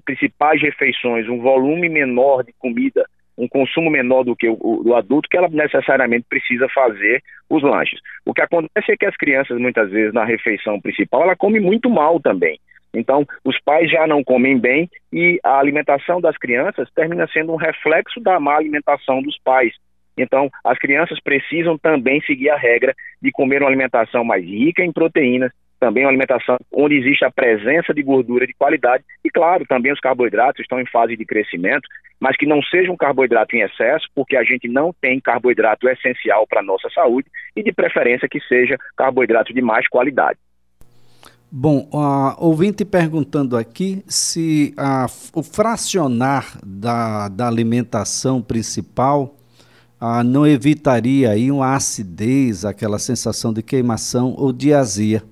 principais 0.05 0.61
refeições 0.61 1.27
um 1.27 1.39
volume 1.39 1.89
menor 1.89 2.43
de 2.43 2.53
comida 2.57 3.05
um 3.39 3.48
consumo 3.48 3.89
menor 3.89 4.24
do 4.24 4.36
que 4.36 4.50
o, 4.50 4.58
o 4.60 4.84
do 4.84 4.96
adulto, 4.96 5.29
que 5.29 5.38
ela 5.38 5.48
necessariamente 5.48 6.25
precisa 6.29 6.67
fazer 6.69 7.24
os 7.50 7.63
lanches. 7.63 8.00
O 8.25 8.34
que 8.34 8.41
acontece 8.41 8.91
é 8.91 8.98
que 8.98 9.05
as 9.05 9.15
crianças, 9.15 9.58
muitas 9.58 9.89
vezes, 9.89 10.13
na 10.13 10.25
refeição 10.25 10.79
principal, 10.79 11.24
ela 11.24 11.36
come 11.36 11.60
muito 11.60 11.89
mal 11.89 12.19
também. 12.19 12.60
Então, 12.93 13.25
os 13.46 13.60
pais 13.62 13.89
já 13.89 14.05
não 14.05 14.24
comem 14.24 14.60
bem 14.60 14.89
e 15.13 15.39
a 15.43 15.58
alimentação 15.58 16.19
das 16.19 16.38
crianças 16.38 16.89
termina 16.93 17.27
sendo 17.31 17.53
um 17.53 17.55
reflexo 17.55 18.19
da 18.19 18.39
má 18.39 18.55
alimentação 18.55 19.22
dos 19.22 19.38
pais. 19.43 19.74
Então, 20.17 20.50
as 20.65 20.77
crianças 20.77 21.19
precisam 21.22 21.77
também 21.77 22.19
seguir 22.22 22.50
a 22.50 22.58
regra 22.58 22.93
de 23.22 23.31
comer 23.31 23.62
uma 23.62 23.69
alimentação 23.69 24.24
mais 24.24 24.43
rica 24.43 24.84
em 24.84 24.91
proteínas, 24.91 25.51
também 25.79 26.03
uma 26.03 26.09
alimentação 26.09 26.57
onde 26.71 26.95
existe 26.95 27.24
a 27.24 27.31
presença 27.31 27.93
de 27.93 28.03
gordura 28.03 28.45
de 28.45 28.53
qualidade 28.53 29.03
e, 29.24 29.29
claro, 29.29 29.65
também 29.67 29.91
os 29.91 30.00
carboidratos 30.00 30.62
estão 30.62 30.79
em 30.79 30.86
fase 30.86 31.15
de 31.15 31.25
crescimento, 31.25 31.88
mas 32.19 32.36
que 32.36 32.45
não 32.45 32.62
seja 32.62 32.91
um 32.91 32.98
carboidrato 32.98 33.55
em 33.55 33.62
excesso, 33.62 34.07
porque 34.13 34.36
a 34.36 34.43
gente 34.43 34.67
não 34.67 34.93
tem 35.01 35.19
carboidrato 35.19 35.88
essencial 35.88 36.45
para 36.48 36.59
a 36.59 36.63
nossa 36.63 36.89
saúde 36.89 37.29
e, 37.55 37.63
de 37.63 37.71
preferência, 37.71 38.27
que 38.29 38.41
seja 38.41 38.77
carboidrato 38.98 39.53
de 39.53 39.62
mais 39.62 39.88
qualidade. 39.88 40.38
Bom, 41.51 41.89
a 41.91 42.36
ouvinte 42.38 42.86
perguntando 42.86 43.57
aqui 43.57 44.03
se 44.07 44.71
a, 44.77 45.07
o 45.33 45.41
fracionar 45.41 46.45
da, 46.63 47.27
da 47.27 47.48
alimentação 47.48 48.39
principal 48.39 49.36
a, 50.00 50.24
não 50.24 50.45
evitaria 50.45 51.31
aí 51.31 51.51
uma 51.51 51.74
acidez, 51.75 52.65
aquela 52.65 53.00
sensação 53.00 53.51
de 53.51 53.63
queimação 53.63 54.36
ou 54.38 54.53
de 54.53 54.74
azia. 54.74 55.24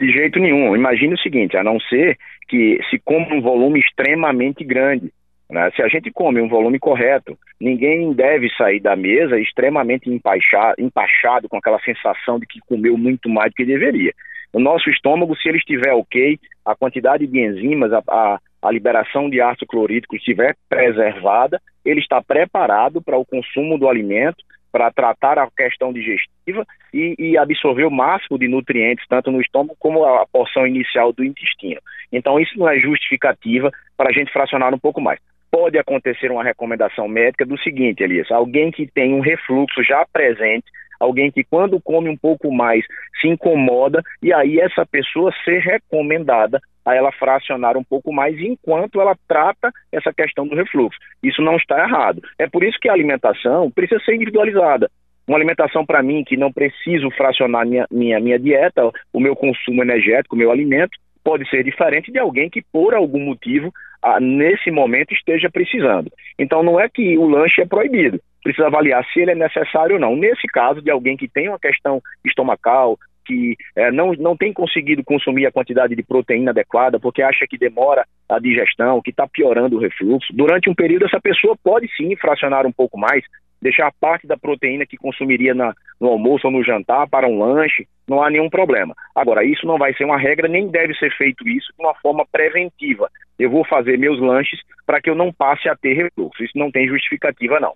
De 0.00 0.10
jeito 0.10 0.40
nenhum. 0.40 0.74
Imagine 0.74 1.12
o 1.12 1.18
seguinte, 1.18 1.58
a 1.58 1.62
não 1.62 1.78
ser 1.78 2.16
que 2.48 2.80
se 2.88 2.98
come 2.98 3.34
um 3.34 3.42
volume 3.42 3.78
extremamente 3.78 4.64
grande. 4.64 5.12
Né? 5.50 5.70
Se 5.76 5.82
a 5.82 5.88
gente 5.88 6.10
come 6.10 6.40
um 6.40 6.48
volume 6.48 6.78
correto, 6.78 7.36
ninguém 7.60 8.10
deve 8.14 8.48
sair 8.56 8.80
da 8.80 8.96
mesa 8.96 9.38
extremamente 9.38 10.08
empachado, 10.08 10.76
empachado 10.78 11.50
com 11.50 11.58
aquela 11.58 11.78
sensação 11.80 12.40
de 12.40 12.46
que 12.46 12.60
comeu 12.66 12.96
muito 12.96 13.28
mais 13.28 13.52
do 13.52 13.56
que 13.56 13.64
deveria. 13.66 14.14
O 14.54 14.58
nosso 14.58 14.88
estômago, 14.88 15.36
se 15.36 15.50
ele 15.50 15.58
estiver 15.58 15.92
ok, 15.92 16.38
a 16.64 16.74
quantidade 16.74 17.26
de 17.26 17.38
enzimas, 17.38 17.92
a, 17.92 18.02
a, 18.08 18.38
a 18.62 18.72
liberação 18.72 19.28
de 19.28 19.38
ácido 19.42 19.66
clorídrico 19.66 20.16
estiver 20.16 20.56
preservada, 20.66 21.60
ele 21.84 22.00
está 22.00 22.22
preparado 22.22 23.02
para 23.02 23.18
o 23.18 23.26
consumo 23.26 23.78
do 23.78 23.86
alimento 23.86 24.42
para 24.70 24.90
tratar 24.90 25.38
a 25.38 25.48
questão 25.50 25.92
digestiva 25.92 26.66
e, 26.92 27.14
e, 27.18 27.38
absorver 27.38 27.84
o 27.84 27.90
máximo 27.90 28.38
de 28.38 28.48
nutrientes, 28.48 29.06
tanto 29.08 29.30
no 29.30 29.40
estômago 29.40 29.76
como 29.78 30.04
a 30.04 30.26
porção 30.26 30.66
inicial 30.66 31.12
do 31.12 31.24
intestino. 31.24 31.80
Então, 32.12 32.38
isso 32.38 32.58
não 32.58 32.68
é 32.68 32.78
justificativa 32.78 33.70
para 33.96 34.10
a 34.10 34.12
gente 34.12 34.32
fracionar 34.32 34.74
um 34.74 34.78
pouco 34.78 35.00
mais. 35.00 35.20
Pode 35.50 35.78
acontecer 35.78 36.30
uma 36.30 36.44
recomendação 36.44 37.08
médica 37.08 37.44
do 37.44 37.58
seguinte, 37.58 38.02
Elias: 38.02 38.30
alguém 38.30 38.70
que 38.70 38.86
tem 38.86 39.14
um 39.14 39.20
refluxo 39.20 39.82
já 39.82 40.06
presente, 40.12 40.66
alguém 41.00 41.32
que 41.32 41.42
quando 41.42 41.80
come 41.80 42.08
um 42.08 42.16
pouco 42.16 42.52
mais 42.52 42.84
se 43.20 43.28
incomoda 43.28 44.02
e 44.22 44.32
aí 44.32 44.60
essa 44.60 44.84
pessoa 44.86 45.32
ser 45.44 45.58
recomendada 45.60 46.60
a 46.84 46.94
ela 46.94 47.10
fracionar 47.12 47.76
um 47.76 47.84
pouco 47.84 48.12
mais 48.12 48.38
enquanto 48.38 49.00
ela 49.00 49.16
trata 49.26 49.70
essa 49.90 50.12
questão 50.12 50.46
do 50.46 50.54
refluxo. 50.54 50.98
Isso 51.22 51.42
não 51.42 51.56
está 51.56 51.82
errado. 51.82 52.22
É 52.38 52.46
por 52.46 52.62
isso 52.62 52.78
que 52.80 52.88
a 52.88 52.92
alimentação 52.92 53.70
precisa 53.70 54.00
ser 54.04 54.14
individualizada. 54.14 54.90
Uma 55.26 55.38
alimentação 55.38 55.86
para 55.86 56.02
mim 56.02 56.24
que 56.24 56.36
não 56.36 56.52
preciso 56.52 57.10
fracionar 57.12 57.66
minha, 57.66 57.86
minha, 57.90 58.18
minha 58.18 58.38
dieta, 58.38 58.90
o 59.12 59.20
meu 59.20 59.36
consumo 59.36 59.82
energético, 59.82 60.34
o 60.34 60.38
meu 60.38 60.50
alimento, 60.50 60.98
pode 61.22 61.48
ser 61.48 61.62
diferente 61.62 62.10
de 62.10 62.18
alguém 62.18 62.50
que, 62.50 62.62
por 62.72 62.94
algum 62.94 63.20
motivo, 63.20 63.72
ah, 64.02 64.18
nesse 64.18 64.70
momento 64.70 65.12
esteja 65.12 65.50
precisando. 65.50 66.10
Então, 66.38 66.62
não 66.62 66.80
é 66.80 66.88
que 66.88 67.16
o 67.18 67.28
lanche 67.28 67.60
é 67.60 67.66
proibido, 67.66 68.20
precisa 68.42 68.66
avaliar 68.66 69.04
se 69.12 69.20
ele 69.20 69.32
é 69.32 69.34
necessário 69.34 69.94
ou 69.94 70.00
não. 70.00 70.16
Nesse 70.16 70.46
caso, 70.48 70.82
de 70.82 70.90
alguém 70.90 71.16
que 71.16 71.28
tem 71.28 71.48
uma 71.48 71.58
questão 71.58 72.00
estomacal, 72.24 72.98
que 73.26 73.56
é, 73.76 73.92
não, 73.92 74.12
não 74.14 74.36
tem 74.36 74.52
conseguido 74.52 75.04
consumir 75.04 75.46
a 75.46 75.52
quantidade 75.52 75.94
de 75.94 76.02
proteína 76.02 76.50
adequada 76.50 76.98
porque 76.98 77.22
acha 77.22 77.46
que 77.48 77.58
demora 77.58 78.04
a 78.28 78.38
digestão, 78.38 79.00
que 79.00 79.10
está 79.10 79.26
piorando 79.28 79.76
o 79.76 79.80
refluxo, 79.80 80.32
durante 80.32 80.68
um 80.68 80.74
período 80.74 81.06
essa 81.06 81.20
pessoa 81.20 81.56
pode 81.62 81.88
sim 81.96 82.16
fracionar 82.16 82.66
um 82.66 82.72
pouco 82.72 82.98
mais, 82.98 83.24
deixar 83.60 83.92
parte 84.00 84.26
da 84.26 84.36
proteína 84.36 84.86
que 84.86 84.96
consumiria 84.96 85.54
na, 85.54 85.74
no 86.00 86.08
almoço 86.08 86.46
ou 86.46 86.52
no 86.52 86.64
jantar 86.64 87.08
para 87.08 87.28
um 87.28 87.38
lanche, 87.38 87.86
não 88.08 88.22
há 88.22 88.30
nenhum 88.30 88.48
problema. 88.48 88.94
Agora, 89.14 89.44
isso 89.44 89.66
não 89.66 89.78
vai 89.78 89.94
ser 89.94 90.04
uma 90.04 90.18
regra, 90.18 90.48
nem 90.48 90.68
deve 90.68 90.94
ser 90.94 91.14
feito 91.16 91.46
isso 91.46 91.72
de 91.78 91.84
uma 91.84 91.94
forma 91.96 92.24
preventiva. 92.32 93.08
Eu 93.38 93.50
vou 93.50 93.64
fazer 93.64 93.98
meus 93.98 94.18
lanches 94.18 94.60
para 94.86 95.00
que 95.00 95.10
eu 95.10 95.14
não 95.14 95.32
passe 95.32 95.68
a 95.68 95.76
ter 95.76 95.92
refluxo. 95.94 96.42
Isso 96.42 96.56
não 96.56 96.70
tem 96.70 96.88
justificativa, 96.88 97.60
não. 97.60 97.74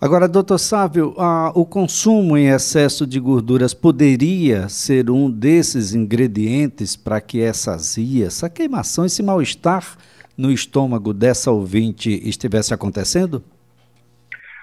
Agora, 0.00 0.28
doutor 0.28 0.58
Sávio, 0.58 1.12
ah, 1.18 1.50
o 1.56 1.66
consumo 1.66 2.36
em 2.36 2.50
excesso 2.50 3.04
de 3.04 3.18
gorduras 3.18 3.74
poderia 3.74 4.68
ser 4.68 5.10
um 5.10 5.28
desses 5.28 5.92
ingredientes 5.92 6.96
para 6.96 7.20
que 7.20 7.42
essa 7.42 7.72
azia, 7.72 8.26
essa 8.26 8.48
queimação, 8.48 9.04
esse 9.04 9.24
mal-estar 9.24 9.82
no 10.38 10.52
estômago 10.52 11.12
dessa 11.12 11.50
ouvinte 11.50 12.10
estivesse 12.28 12.72
acontecendo? 12.72 13.42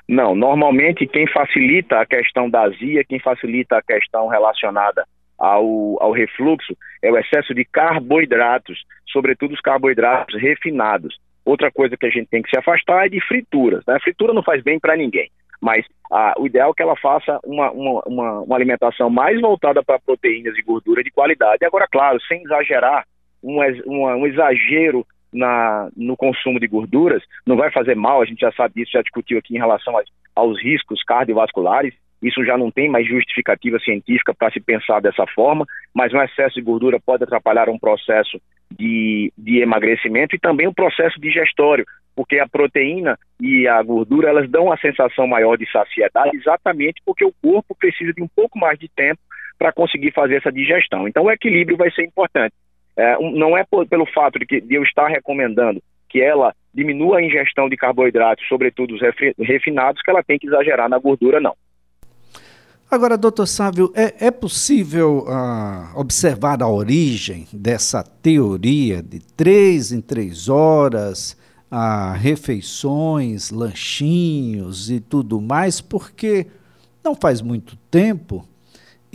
Não, 0.08 0.34
normalmente 0.36 1.06
quem 1.06 1.28
facilita 1.28 2.00
a 2.00 2.06
questão 2.06 2.50
da 2.50 2.62
azia, 2.62 3.04
quem 3.04 3.20
facilita 3.20 3.78
a 3.78 3.82
questão 3.82 4.30
relacionada 4.30 5.06
ao, 5.38 6.02
ao 6.02 6.14
refluxo 6.14 6.78
é 7.02 7.12
o 7.12 7.18
excesso 7.18 7.54
de 7.54 7.66
carboidratos, 7.66 8.86
sobretudo 9.12 9.54
os 9.54 9.60
carboidratos 9.60 10.40
refinados. 10.40 11.20
Outra 11.46 11.72
coisa 11.72 11.96
que 11.96 12.06
a 12.06 12.10
gente 12.10 12.28
tem 12.28 12.42
que 12.42 12.50
se 12.50 12.58
afastar 12.58 13.06
é 13.06 13.10
de 13.10 13.22
frituras. 13.22 13.84
Né? 13.88 13.96
A 13.96 14.00
fritura 14.00 14.34
não 14.34 14.44
faz 14.44 14.64
bem 14.64 14.80
para 14.80 14.98
ninguém, 14.98 15.30
mas 15.62 15.86
ah, 16.12 16.34
o 16.38 16.48
ideal 16.48 16.72
é 16.72 16.74
que 16.74 16.82
ela 16.82 16.96
faça 16.96 17.40
uma, 17.46 17.72
uma, 17.72 18.02
uma, 18.06 18.56
alimentação 18.56 19.10
mais 19.10 19.40
voltada 19.40 19.84
para 19.84 20.00
proteínas 20.00 20.58
e 20.58 20.64
gordura 20.64 21.04
de 21.04 21.12
qualidade. 21.12 21.64
Agora, 21.64 21.88
claro, 21.90 22.20
sem 22.28 22.42
exagerar, 22.44 23.06
um, 23.44 23.60
um 23.86 24.26
exagero 24.26 25.06
na, 25.32 25.90
no 25.96 26.16
consumo 26.18 26.60
de 26.60 26.68
gorduras 26.68 27.22
não 27.46 27.58
vai 27.58 27.72
fazer 27.72 27.96
mal, 27.96 28.22
a 28.22 28.26
gente 28.26 28.40
já 28.40 28.52
sabe 28.54 28.76
disso, 28.76 28.94
já 28.94 29.02
discutiu 29.02 29.38
aqui 29.38 29.56
em 29.56 29.60
relação 29.60 29.96
aos, 29.96 30.10
aos 30.34 30.62
riscos 30.62 31.04
cardiovasculares, 31.04 31.94
isso 32.28 32.44
já 32.44 32.58
não 32.58 32.72
tem 32.72 32.90
mais 32.90 33.08
justificativa 33.08 33.80
científica 33.80 34.34
para 34.34 34.52
se 34.52 34.60
pensar 34.60 35.02
dessa 35.02 35.26
forma, 35.28 35.66
mas 35.94 36.14
um 36.14 36.22
excesso 36.22 36.56
de 36.56 36.62
gordura 36.62 37.00
pode 37.00 37.24
atrapalhar 37.24 37.70
um 37.70 37.80
processo 37.80 38.40
de, 38.72 39.32
de 39.38 39.60
emagrecimento 39.60 40.36
e 40.36 40.40
também 40.40 40.68
o 40.68 40.74
processo 40.74 41.20
digestório, 41.20 41.86
porque 42.16 42.40
a 42.40 42.48
proteína 42.48 43.18
e 43.40 43.68
a 43.68 43.82
gordura 43.84 44.30
elas 44.30 44.50
dão 44.50 44.66
uma 44.66 44.78
sensação 44.78 45.28
maior 45.28 45.58
de 45.58 45.70
saciedade 45.72 46.36
exatamente 46.36 47.02
porque 47.06 47.26
o 47.26 47.34
corpo 47.42 47.76
precisa 47.76 48.14
de 48.14 48.22
um 48.22 48.28
pouco 48.28 48.58
mais 48.58 48.80
de 48.80 48.90
tempo 48.90 49.20
para 49.58 49.72
conseguir 49.72 50.12
fazer 50.12 50.38
essa 50.38 50.52
digestão. 50.52 51.08
Então 51.08 51.24
o 51.24 51.32
equilíbrio 51.32 51.78
vai 51.78 51.92
ser 51.92 52.04
importante. 52.04 52.54
É, 52.98 53.18
um, 53.18 53.32
não 53.32 53.58
é 53.58 53.64
por, 53.64 53.86
pelo 53.88 54.06
fato 54.06 54.40
de, 54.40 54.46
que, 54.46 54.62
de 54.62 54.76
eu 54.76 54.84
estar 54.84 55.08
recomendando 55.08 55.82
que 56.10 56.22
ela 56.22 56.54
diminua 56.74 57.18
a 57.18 57.24
ingestão 57.24 57.68
de 57.68 57.76
carboidratos, 57.76 58.48
sobretudo 58.48 58.96
os 58.96 59.02
refinados, 59.38 60.02
que 60.02 60.10
ela 60.10 60.24
tem 60.24 60.40
que 60.40 60.48
exagerar 60.48 60.90
na 60.90 60.98
gordura, 60.98 61.40
não. 61.40 61.56
Agora, 62.90 63.18
doutor 63.18 63.48
Sávio, 63.48 63.92
é, 63.96 64.28
é 64.28 64.32
possível 64.32 65.26
uh, 65.28 66.00
observar 66.00 66.62
a 66.62 66.70
origem 66.70 67.48
dessa 67.52 68.04
teoria 68.04 69.02
de 69.02 69.20
três 69.20 69.92
em 69.92 70.00
três 70.00 70.48
horas, 70.48 71.36
uh, 71.72 72.14
refeições, 72.14 73.50
lanchinhos 73.50 74.92
e 74.92 75.00
tudo 75.00 75.42
mais, 75.42 75.82
porque 75.82 76.48
não 77.04 77.16
faz 77.16 77.42
muito 77.42 77.76
tempo 77.90 78.48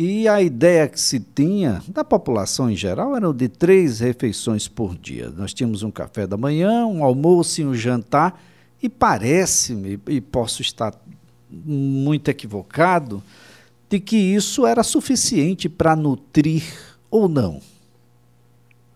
e 0.03 0.27
a 0.27 0.41
ideia 0.41 0.89
que 0.89 0.99
se 0.99 1.21
tinha 1.21 1.83
da 1.87 2.03
população 2.03 2.71
em 2.71 2.75
geral 2.75 3.15
era 3.15 3.31
de 3.35 3.49
três 3.49 4.01
refeições 4.01 4.67
por 4.67 4.97
dia. 4.97 5.29
Nós 5.29 5.53
tínhamos 5.53 5.83
um 5.83 5.91
café 5.91 6.27
da 6.27 6.39
manhã, 6.39 6.87
um 6.87 7.05
almoço 7.05 7.61
e 7.61 7.67
um 7.67 7.75
jantar, 7.75 8.43
e 8.83 8.89
parece-me, 8.89 10.01
e 10.09 10.21
posso 10.23 10.63
estar 10.63 10.95
muito 11.51 12.31
equivocado, 12.31 13.23
de 13.91 13.99
que 13.99 14.17
isso 14.17 14.65
era 14.65 14.85
suficiente 14.85 15.69
para 15.69 15.97
nutrir 15.97 16.63
ou 17.11 17.29
não? 17.29 17.59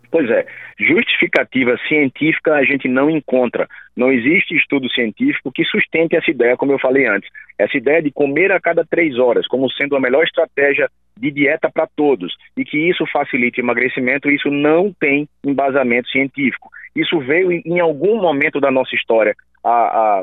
Pois 0.09 0.31
é, 0.31 0.47
justificativa 0.79 1.77
científica 1.89 2.55
a 2.55 2.65
gente 2.65 2.87
não 2.87 3.11
encontra. 3.11 3.67
Não 3.97 4.13
existe 4.13 4.55
estudo 4.55 4.89
científico 4.89 5.51
que 5.53 5.65
sustente 5.65 6.15
essa 6.15 6.31
ideia, 6.31 6.57
como 6.57 6.71
eu 6.71 6.79
falei 6.79 7.07
antes. 7.07 7.29
Essa 7.59 7.77
ideia 7.77 8.01
de 8.01 8.13
comer 8.13 8.53
a 8.53 8.61
cada 8.61 8.85
três 8.85 9.19
horas 9.19 9.49
como 9.49 9.69
sendo 9.73 9.97
a 9.97 10.01
melhor 10.01 10.23
estratégia 10.23 10.89
de 11.19 11.33
dieta 11.33 11.69
para 11.69 11.89
todos 11.97 12.33
e 12.57 12.65
que 12.65 12.79
isso 12.79 13.05
facilite 13.13 13.61
emagrecimento, 13.61 14.31
isso 14.31 14.51
não 14.51 14.93
tem 14.93 15.29
embasamento 15.45 16.09
científico. 16.09 16.71
Isso 16.95 17.19
veio 17.19 17.51
em 17.51 17.81
algum 17.81 18.21
momento 18.23 18.61
da 18.61 18.71
nossa 18.71 18.95
história 18.95 19.35
a, 19.65 20.14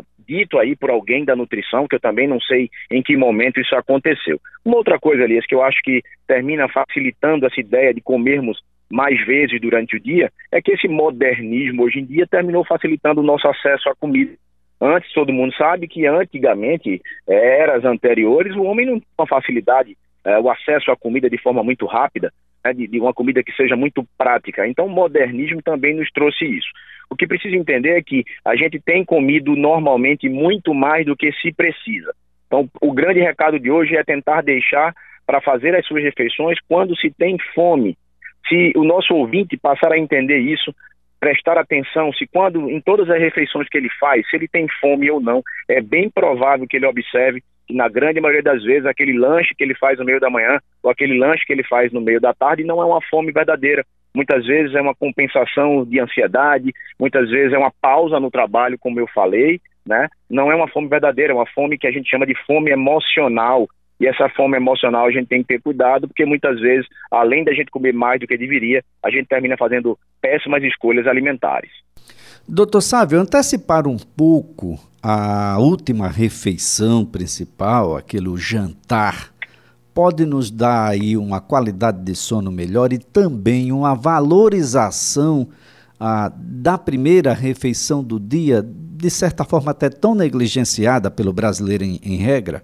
dito 0.42 0.58
aí 0.58 0.76
por 0.76 0.90
alguém 0.90 1.24
da 1.24 1.36
nutrição, 1.36 1.88
que 1.88 1.96
eu 1.96 2.00
também 2.00 2.28
não 2.28 2.40
sei 2.40 2.70
em 2.92 3.02
que 3.02 3.16
momento 3.16 3.60
isso 3.60 3.76
aconteceu. 3.76 4.40
Uma 4.66 4.78
outra 4.78 5.00
coisa, 5.00 5.24
Elias, 5.24 5.46
que 5.46 5.56
eu 5.56 5.64
acho 5.64 5.82
que 5.84 6.02
termina 6.28 6.68
facilitando 6.68 7.46
essa 7.46 7.60
ideia 7.60 7.94
de 7.94 8.02
comermos 8.02 8.60
mais 8.92 9.26
vezes 9.26 9.60
durante 9.62 9.96
o 9.96 10.00
dia, 10.00 10.30
é 10.52 10.62
que 10.62 10.72
esse 10.72 10.88
modernismo 10.88 11.84
hoje 11.84 12.00
em 12.00 12.06
dia 12.06 12.28
terminou 12.28 12.66
facilitando 12.66 13.22
o 13.22 13.24
nosso 13.24 13.48
acesso 13.48 13.90
à 13.90 13.96
comida. 13.96 14.34
Antes, 14.82 15.14
todo 15.14 15.32
mundo 15.32 15.54
sabe 15.56 15.88
que 15.88 16.06
antigamente, 16.08 17.02
eras 17.28 17.86
anteriores, 17.86 18.56
o 18.56 18.64
homem 18.64 18.88
não 18.88 19.00
tinha 19.00 19.28
facilidade, 19.28 19.96
é, 20.26 20.40
o 20.40 20.50
acesso 20.50 20.92
à 20.92 20.98
comida 20.98 21.30
de 21.30 21.38
forma 21.38 21.64
muito 21.64 21.86
rápida, 21.86 22.34
né, 22.66 22.74
de, 22.74 22.88
de, 22.88 23.00
uma 23.00 23.14
comida 23.14 23.44
que 23.44 23.52
seja 23.54 23.76
muito 23.76 24.04
prática. 24.18 24.68
Então, 24.68 24.88
o 24.88 24.90
modernismo 24.90 25.62
também 25.62 25.96
nos 25.96 26.10
trouxe 26.12 26.46
isso. 26.46 26.70
O 27.12 27.16
que 27.16 27.28
precisa 27.28 27.58
entender 27.58 27.98
é 27.98 28.02
que 28.02 28.24
a 28.46 28.56
gente 28.56 28.80
tem 28.80 29.04
comido 29.04 29.54
normalmente 29.54 30.30
muito 30.30 30.74
mais 30.74 31.06
do 31.06 31.16
que 31.16 31.30
se 31.34 31.54
precisa. 31.54 32.16
Então, 32.48 32.70
o 32.82 32.94
grande 32.94 33.20
recado 33.20 33.60
de 33.60 33.70
hoje 33.70 33.98
é 33.98 34.04
tentar 34.04 34.42
deixar 34.42 34.94
para 35.26 35.42
fazer 35.42 35.76
as 35.76 35.86
suas 35.86 36.04
refeições 36.04 36.58
quando 36.70 36.96
se 36.96 37.12
tem 37.12 37.38
fome. 37.54 37.98
Se 38.48 38.72
o 38.78 38.86
nosso 38.86 39.14
ouvinte 39.14 39.58
passar 39.58 39.92
a 39.92 40.00
entender 40.00 40.40
isso, 40.40 40.74
prestar 41.20 41.58
atenção 41.58 42.14
se 42.14 42.26
quando 42.28 42.70
em 42.70 42.80
todas 42.80 43.10
as 43.10 43.20
refeições 43.20 43.68
que 43.70 43.78
ele 43.78 43.90
faz, 44.00 44.28
se 44.30 44.36
ele 44.36 44.48
tem 44.48 44.68
fome 44.80 45.12
ou 45.12 45.20
não, 45.20 45.44
é 45.70 45.82
bem 45.82 46.10
provável 46.10 46.66
que 46.66 46.78
ele 46.78 46.86
observe 46.86 47.44
que 47.68 47.74
na 47.76 47.90
grande 47.90 48.20
maioria 48.20 48.42
das 48.42 48.64
vezes 48.64 48.86
aquele 48.86 49.18
lanche 49.18 49.54
que 49.56 49.64
ele 49.64 49.76
faz 49.76 50.00
no 50.00 50.06
meio 50.06 50.20
da 50.20 50.30
manhã 50.30 50.60
ou 50.82 50.90
aquele 50.90 51.18
lanche 51.18 51.46
que 51.46 51.54
ele 51.54 51.64
faz 51.64 51.92
no 51.92 52.02
meio 52.02 52.20
da 52.20 52.34
tarde 52.34 52.64
não 52.64 52.82
é 52.82 52.86
uma 52.86 53.02
fome 53.02 53.32
verdadeira. 53.32 53.86
Muitas 54.14 54.46
vezes 54.46 54.76
é 54.76 54.82
uma 54.82 54.96
compensação 54.96 55.86
de 55.86 56.00
ansiedade, 56.00 56.74
muitas 57.00 57.30
vezes 57.30 57.54
é 57.54 57.58
uma 57.58 57.72
pausa 57.82 58.20
no 58.20 58.30
trabalho, 58.30 58.78
como 58.80 59.00
eu 59.00 59.08
falei, 59.08 59.62
né? 59.86 60.08
Não 60.30 60.52
é 60.52 60.56
uma 60.56 60.68
fome 60.68 60.88
verdadeira, 60.88 61.34
é 61.34 61.36
uma 61.36 61.46
fome 61.48 61.78
que 61.78 61.88
a 61.88 61.92
gente 61.92 62.10
chama 62.10 62.26
de 62.26 62.36
fome 62.46 62.72
emocional, 62.72 63.68
e 64.02 64.08
essa 64.08 64.28
fome 64.30 64.58
emocional 64.58 65.06
a 65.06 65.12
gente 65.12 65.28
tem 65.28 65.42
que 65.42 65.48
ter 65.50 65.62
cuidado, 65.62 66.08
porque 66.08 66.26
muitas 66.26 66.60
vezes, 66.60 66.88
além 67.12 67.44
da 67.44 67.54
gente 67.54 67.70
comer 67.70 67.94
mais 67.94 68.20
do 68.20 68.26
que 68.26 68.36
deveria, 68.36 68.84
a 69.04 69.12
gente 69.12 69.28
termina 69.28 69.56
fazendo 69.56 69.98
péssimas 70.20 70.64
escolhas 70.64 71.06
alimentares. 71.06 71.70
Doutor 72.48 72.82
Sávio, 72.82 73.20
antecipar 73.20 73.88
um 73.88 73.98
pouco 73.98 74.80
a 75.04 75.58
última 75.60 76.08
refeição 76.08 77.06
principal, 77.06 77.96
aquele 77.96 78.36
jantar, 78.38 79.32
pode 79.94 80.26
nos 80.26 80.50
dar 80.50 80.90
aí 80.90 81.18
uma 81.18 81.42
qualidade 81.42 82.04
de 82.04 82.16
sono 82.16 82.52
melhor 82.52 82.94
e 82.94 82.98
também 82.98 83.72
uma 83.72 83.94
valorização 83.96 85.50
ah, 86.00 86.32
da 86.36 86.78
primeira 86.78 87.34
refeição 87.34 88.04
do 88.04 88.20
dia, 88.20 88.62
de 88.64 89.10
certa 89.10 89.44
forma 89.44 89.72
até 89.72 89.90
tão 89.90 90.16
negligenciada 90.16 91.12
pelo 91.12 91.34
brasileiro 91.34 91.84
em, 91.84 92.00
em 92.04 92.18
regra? 92.18 92.64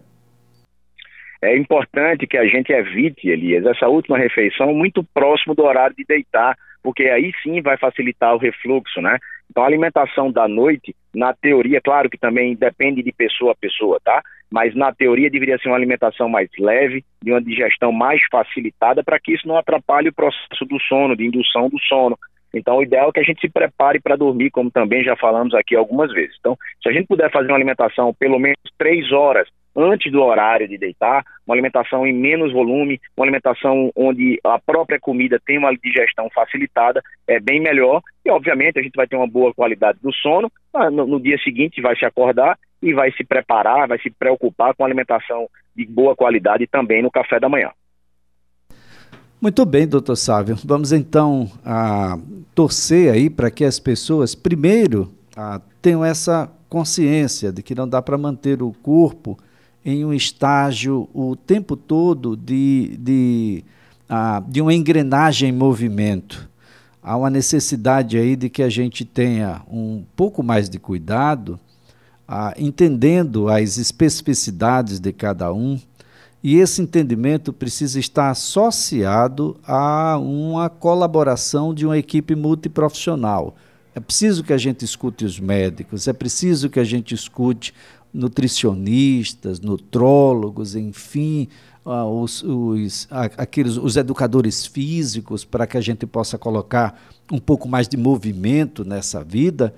é 1.42 1.56
importante 1.56 2.26
que 2.26 2.38
a 2.38 2.46
gente 2.46 2.72
evite, 2.72 3.30
Elias, 3.30 3.66
essa 3.66 3.88
última 3.88 4.18
refeição 4.18 4.74
muito 4.74 5.04
próximo 5.04 5.54
do 5.54 5.64
horário 5.64 5.96
de 5.96 6.04
deitar, 6.04 6.58
porque 6.88 7.04
aí 7.10 7.34
sim 7.44 7.62
vai 7.62 7.76
facilitar 7.76 8.34
o 8.34 8.38
refluxo, 8.38 9.02
né? 9.02 9.18
Então, 9.52 9.62
a 9.62 9.68
alimentação 9.68 10.32
da 10.32 10.48
noite, 10.48 10.96
na 11.14 11.34
teoria, 11.34 11.82
claro 11.82 12.10
que 12.10 12.18
também 12.18 12.56
depende 12.56 13.04
de 13.04 13.12
pessoa 13.12 13.52
a 13.52 13.56
pessoa, 13.56 14.00
tá? 14.02 14.22
Mas 14.50 14.74
na 14.74 14.94
teoria 14.94 15.30
deveria 15.30 15.58
ser 15.58 15.68
uma 15.68 15.76
alimentação 15.76 16.30
mais 16.30 16.48
leve, 16.58 17.04
de 17.22 17.34
uma 17.34 17.42
digestão 17.42 17.92
mais 17.92 18.22
facilitada, 18.32 19.04
para 19.04 19.20
que 19.20 19.34
isso 19.34 19.46
não 19.46 19.58
atrapalhe 19.58 20.08
o 20.08 20.14
processo 20.14 20.64
do 20.64 20.80
sono, 20.80 21.14
de 21.14 21.26
indução 21.26 21.68
do 21.68 21.78
sono. 21.78 22.18
Então, 22.54 22.78
o 22.78 22.84
ideal 22.84 23.10
é 23.10 23.12
que 23.12 23.20
a 23.20 23.24
gente 23.24 23.42
se 23.42 23.50
prepare 23.50 24.00
para 24.00 24.16
dormir, 24.16 24.50
como 24.50 24.72
também 24.72 25.04
já 25.04 25.18
falamos 25.18 25.54
aqui 25.54 25.76
algumas 25.76 26.10
vezes. 26.14 26.38
Então, 26.40 26.58
se 26.82 26.88
a 26.88 26.94
gente 26.94 27.08
puder 27.08 27.30
fazer 27.30 27.50
uma 27.50 27.58
alimentação 27.58 28.14
pelo 28.14 28.40
menos 28.40 28.62
três 28.78 29.12
horas 29.12 29.50
antes 29.78 30.12
do 30.12 30.24
horário 30.24 30.68
de 30.68 30.76
deitar, 30.76 31.24
uma 31.46 31.54
alimentação 31.54 32.06
em 32.06 32.12
menos 32.12 32.52
volume, 32.52 33.00
uma 33.16 33.26
alimentação 33.26 33.92
onde 33.96 34.40
a 34.44 34.60
própria 34.60 35.00
comida 35.00 35.40
tem 35.46 35.60
uma 35.60 35.72
digestão 35.72 36.28
facilitada, 36.34 37.02
é 37.28 37.40
bem 37.40 37.62
melhor. 37.62 38.02
E, 38.26 38.32
obviamente, 38.32 38.80
a 38.80 38.82
gente 38.82 38.96
vai 38.96 39.08
ter 39.08 39.16
uma 39.16 39.28
boa 39.28 39.54
qualidade 39.54 40.00
do 40.02 40.12
sono. 40.12 40.52
Ah, 40.74 40.90
no, 40.90 41.06
no 41.06 41.20
dia 41.20 41.38
seguinte, 41.38 41.80
vai 41.80 41.96
se 41.96 42.06
acordar 42.06 42.58
e 42.82 42.92
vai 42.92 43.12
se 43.12 43.24
preparar, 43.24 43.88
vai 43.88 44.00
se 44.00 44.10
preocupar 44.10 44.74
com 44.76 44.84
alimentação 44.84 45.48
de 45.76 45.86
boa 45.86 46.16
qualidade 46.16 46.66
também 46.66 47.04
no 47.04 47.12
café 47.12 47.40
da 47.40 47.48
manhã. 47.48 47.70
Muito 49.40 49.64
bem, 49.64 49.88
doutor 49.88 50.16
Sávio. 50.16 50.56
Vamos 50.66 50.92
então 50.92 51.48
a, 51.64 52.18
torcer 52.56 53.14
aí 53.14 53.30
para 53.30 53.52
que 53.52 53.64
as 53.64 53.80
pessoas, 53.80 54.34
primeiro, 54.34 55.12
a, 55.36 55.62
tenham 55.80 56.04
essa 56.04 56.52
consciência 56.68 57.52
de 57.52 57.62
que 57.62 57.76
não 57.76 57.88
dá 57.88 58.02
para 58.02 58.18
manter 58.18 58.64
o 58.64 58.74
corpo 58.82 59.38
em 59.84 60.04
um 60.04 60.14
estágio 60.14 61.10
o 61.14 61.36
tempo 61.36 61.76
todo 61.76 62.36
de, 62.36 62.98
de, 63.00 63.64
ah, 64.10 64.44
de 64.48 64.62
uma 64.62 64.74
engrenagem 64.74 65.50
em 65.50 65.54
movimento. 65.54 66.50
Há 67.02 67.16
uma 67.16 67.30
necessidade 67.30 68.18
aí 68.18 68.36
de 68.36 68.50
que 68.50 68.62
a 68.62 68.70
gente 68.70 69.06
tenha 69.06 69.62
um 69.72 70.04
pouco 70.16 70.44
mais 70.44 70.70
de 70.70 70.78
cuidado, 70.78 71.60
ah, 72.28 72.54
entendendo 72.58 73.48
as 73.48 73.78
especificidades 73.78 75.00
de 75.00 75.14
cada 75.14 75.54
um, 75.54 75.80
e 76.44 76.58
esse 76.58 76.82
entendimento 76.82 77.52
precisa 77.52 78.00
estar 78.00 78.30
associado 78.30 79.58
a 79.66 80.18
uma 80.18 80.70
colaboração 80.70 81.74
de 81.74 81.86
uma 81.86 81.98
equipe 81.98 82.36
multiprofissional. 82.36 83.56
É 83.96 84.00
preciso 84.00 84.44
que 84.44 84.54
a 84.54 84.58
gente 84.58 84.86
escute 84.86 85.26
os 85.26 85.40
médicos, 85.40 86.08
é 86.08 86.14
preciso 86.14 86.70
que 86.70 86.80
a 86.80 86.84
gente 86.84 87.16
escute 87.16 87.74
nutricionistas, 88.14 89.60
nutrólogos, 89.60 90.76
enfim, 90.76 91.48
uh, 91.86 92.06
os, 92.06 92.44
os, 92.44 93.08
aqueles, 93.12 93.78
os 93.78 93.96
educadores 93.96 94.66
físicos, 94.66 95.46
para 95.46 95.68
que 95.68 95.78
a 95.78 95.82
gente 95.82 96.06
possa 96.06 96.38
colocar 96.38 97.00
um 97.32 97.40
pouco 97.40 97.68
mais 97.68 97.88
de 97.88 97.98
movimento 97.98 98.84
nessa 98.84 99.24
vida. 99.24 99.74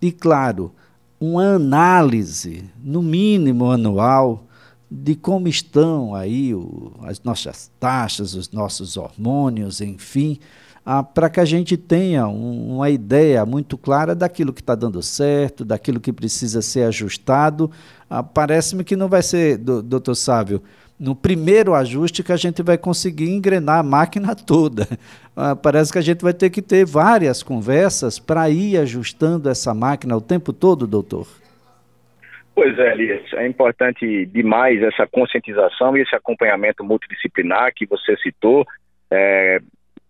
E, 0.00 0.10
claro, 0.10 0.72
uma 1.20 1.54
análise, 1.54 2.64
no 2.82 3.02
mínimo 3.02 3.70
anual, 3.70 4.46
de 4.90 5.14
como 5.14 5.48
estão 5.48 6.14
aí 6.14 6.54
o, 6.54 6.92
as 7.02 7.22
nossas 7.22 7.70
taxas, 7.80 8.34
os 8.34 8.50
nossos 8.50 8.96
hormônios, 8.96 9.80
enfim, 9.80 10.38
ah, 10.84 11.02
para 11.02 11.30
que 11.30 11.38
a 11.38 11.44
gente 11.44 11.76
tenha 11.76 12.26
um, 12.26 12.76
uma 12.76 12.90
ideia 12.90 13.46
muito 13.46 13.78
clara 13.78 14.14
daquilo 14.14 14.52
que 14.52 14.60
está 14.60 14.74
dando 14.74 15.00
certo, 15.02 15.64
daquilo 15.64 16.00
que 16.00 16.12
precisa 16.12 16.60
ser 16.60 16.84
ajustado. 16.84 17.70
Ah, 18.10 18.22
Parece-me 18.22 18.82
que 18.82 18.96
não 18.96 19.08
vai 19.08 19.22
ser, 19.22 19.58
doutor 19.58 20.14
Sávio, 20.14 20.62
no 20.98 21.16
primeiro 21.16 21.74
ajuste 21.74 22.22
que 22.22 22.32
a 22.32 22.36
gente 22.36 22.62
vai 22.62 22.76
conseguir 22.76 23.30
engrenar 23.30 23.78
a 23.78 23.82
máquina 23.82 24.34
toda. 24.36 24.86
Ah, 25.36 25.54
parece 25.54 25.92
que 25.92 25.98
a 25.98 26.02
gente 26.02 26.22
vai 26.22 26.34
ter 26.34 26.50
que 26.50 26.60
ter 26.60 26.84
várias 26.84 27.42
conversas 27.42 28.18
para 28.18 28.50
ir 28.50 28.76
ajustando 28.76 29.48
essa 29.48 29.72
máquina 29.72 30.16
o 30.16 30.20
tempo 30.20 30.52
todo, 30.52 30.86
doutor. 30.86 31.26
Pois 32.54 32.78
é, 32.78 32.92
Elias, 32.92 33.32
é 33.32 33.46
importante 33.46 34.26
demais 34.26 34.82
essa 34.82 35.06
conscientização 35.06 35.96
e 35.96 36.02
esse 36.02 36.14
acompanhamento 36.14 36.84
multidisciplinar 36.84 37.72
que 37.74 37.86
você 37.86 38.14
citou. 38.18 38.66
É, 39.10 39.60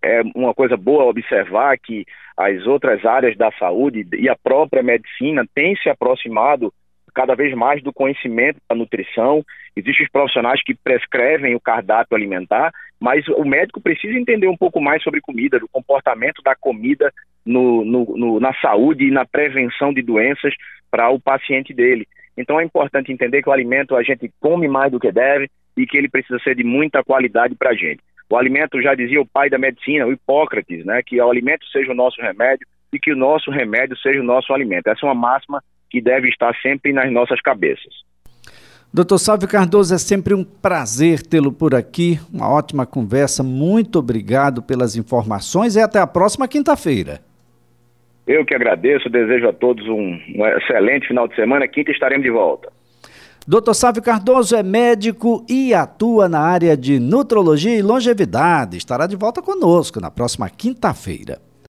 é 0.02 0.22
uma 0.34 0.52
coisa 0.54 0.76
boa 0.76 1.04
observar 1.04 1.78
que 1.78 2.04
as 2.36 2.66
outras 2.66 3.04
áreas 3.04 3.36
da 3.36 3.52
saúde 3.52 4.06
e 4.14 4.28
a 4.28 4.36
própria 4.36 4.82
medicina 4.82 5.46
têm 5.54 5.76
se 5.76 5.88
aproximado 5.88 6.72
cada 7.14 7.34
vez 7.34 7.54
mais 7.54 7.82
do 7.82 7.92
conhecimento 7.92 8.58
da 8.68 8.74
nutrição. 8.74 9.44
Existem 9.76 10.06
os 10.06 10.10
profissionais 10.10 10.62
que 10.64 10.74
prescrevem 10.74 11.54
o 11.54 11.60
cardápio 11.60 12.16
alimentar, 12.16 12.72
mas 12.98 13.26
o 13.28 13.44
médico 13.44 13.80
precisa 13.80 14.18
entender 14.18 14.48
um 14.48 14.56
pouco 14.56 14.80
mais 14.80 15.02
sobre 15.02 15.20
comida, 15.20 15.58
do 15.58 15.68
comportamento 15.68 16.42
da 16.42 16.54
comida 16.54 17.12
no, 17.44 17.84
no, 17.84 18.16
no, 18.16 18.40
na 18.40 18.54
saúde 18.54 19.06
e 19.06 19.10
na 19.10 19.26
prevenção 19.26 19.92
de 19.92 20.02
doenças 20.02 20.54
para 20.90 21.10
o 21.10 21.20
paciente 21.20 21.74
dele. 21.74 22.06
Então 22.36 22.58
é 22.58 22.64
importante 22.64 23.12
entender 23.12 23.42
que 23.42 23.48
o 23.48 23.52
alimento 23.52 23.94
a 23.94 24.02
gente 24.02 24.30
come 24.40 24.66
mais 24.66 24.90
do 24.90 25.00
que 25.00 25.12
deve 25.12 25.48
e 25.76 25.86
que 25.86 25.96
ele 25.96 26.08
precisa 26.08 26.38
ser 26.40 26.54
de 26.54 26.64
muita 26.64 27.02
qualidade 27.04 27.54
para 27.54 27.70
a 27.70 27.74
gente. 27.74 28.00
O 28.32 28.36
alimento, 28.38 28.80
já 28.80 28.94
dizia 28.94 29.20
o 29.20 29.26
pai 29.26 29.50
da 29.50 29.58
medicina, 29.58 30.06
o 30.06 30.12
Hipócrates, 30.12 30.86
né, 30.86 31.02
que 31.04 31.20
o 31.20 31.30
alimento 31.30 31.66
seja 31.66 31.92
o 31.92 31.94
nosso 31.94 32.18
remédio 32.18 32.66
e 32.90 32.98
que 32.98 33.12
o 33.12 33.16
nosso 33.16 33.50
remédio 33.50 33.94
seja 33.98 34.20
o 34.20 34.24
nosso 34.24 34.54
alimento. 34.54 34.86
Essa 34.86 35.04
é 35.04 35.06
uma 35.06 35.14
máxima 35.14 35.62
que 35.90 36.00
deve 36.00 36.30
estar 36.30 36.56
sempre 36.62 36.94
nas 36.94 37.12
nossas 37.12 37.42
cabeças. 37.42 37.92
Doutor 38.90 39.18
Salve 39.18 39.46
Cardoso, 39.46 39.94
é 39.94 39.98
sempre 39.98 40.32
um 40.32 40.42
prazer 40.42 41.20
tê-lo 41.20 41.52
por 41.52 41.74
aqui. 41.74 42.18
Uma 42.32 42.48
ótima 42.48 42.86
conversa. 42.86 43.42
Muito 43.42 43.98
obrigado 43.98 44.62
pelas 44.62 44.96
informações 44.96 45.76
e 45.76 45.80
até 45.80 45.98
a 45.98 46.06
próxima 46.06 46.48
quinta-feira. 46.48 47.20
Eu 48.26 48.46
que 48.46 48.54
agradeço, 48.54 49.10
desejo 49.10 49.46
a 49.46 49.52
todos 49.52 49.86
um, 49.86 50.18
um 50.36 50.46
excelente 50.56 51.06
final 51.06 51.28
de 51.28 51.36
semana. 51.36 51.68
Quinta 51.68 51.90
estaremos 51.90 52.24
de 52.24 52.30
volta. 52.30 52.72
Dr. 53.46 53.74
Sávio 53.74 54.02
Cardoso 54.02 54.54
é 54.54 54.62
médico 54.62 55.44
e 55.48 55.74
atua 55.74 56.28
na 56.28 56.38
área 56.38 56.76
de 56.76 57.00
nutrologia 57.00 57.76
e 57.76 57.82
longevidade. 57.82 58.76
Estará 58.76 59.06
de 59.06 59.16
volta 59.16 59.42
conosco 59.42 60.00
na 60.00 60.12
próxima 60.12 60.48
quinta-feira. 60.48 61.40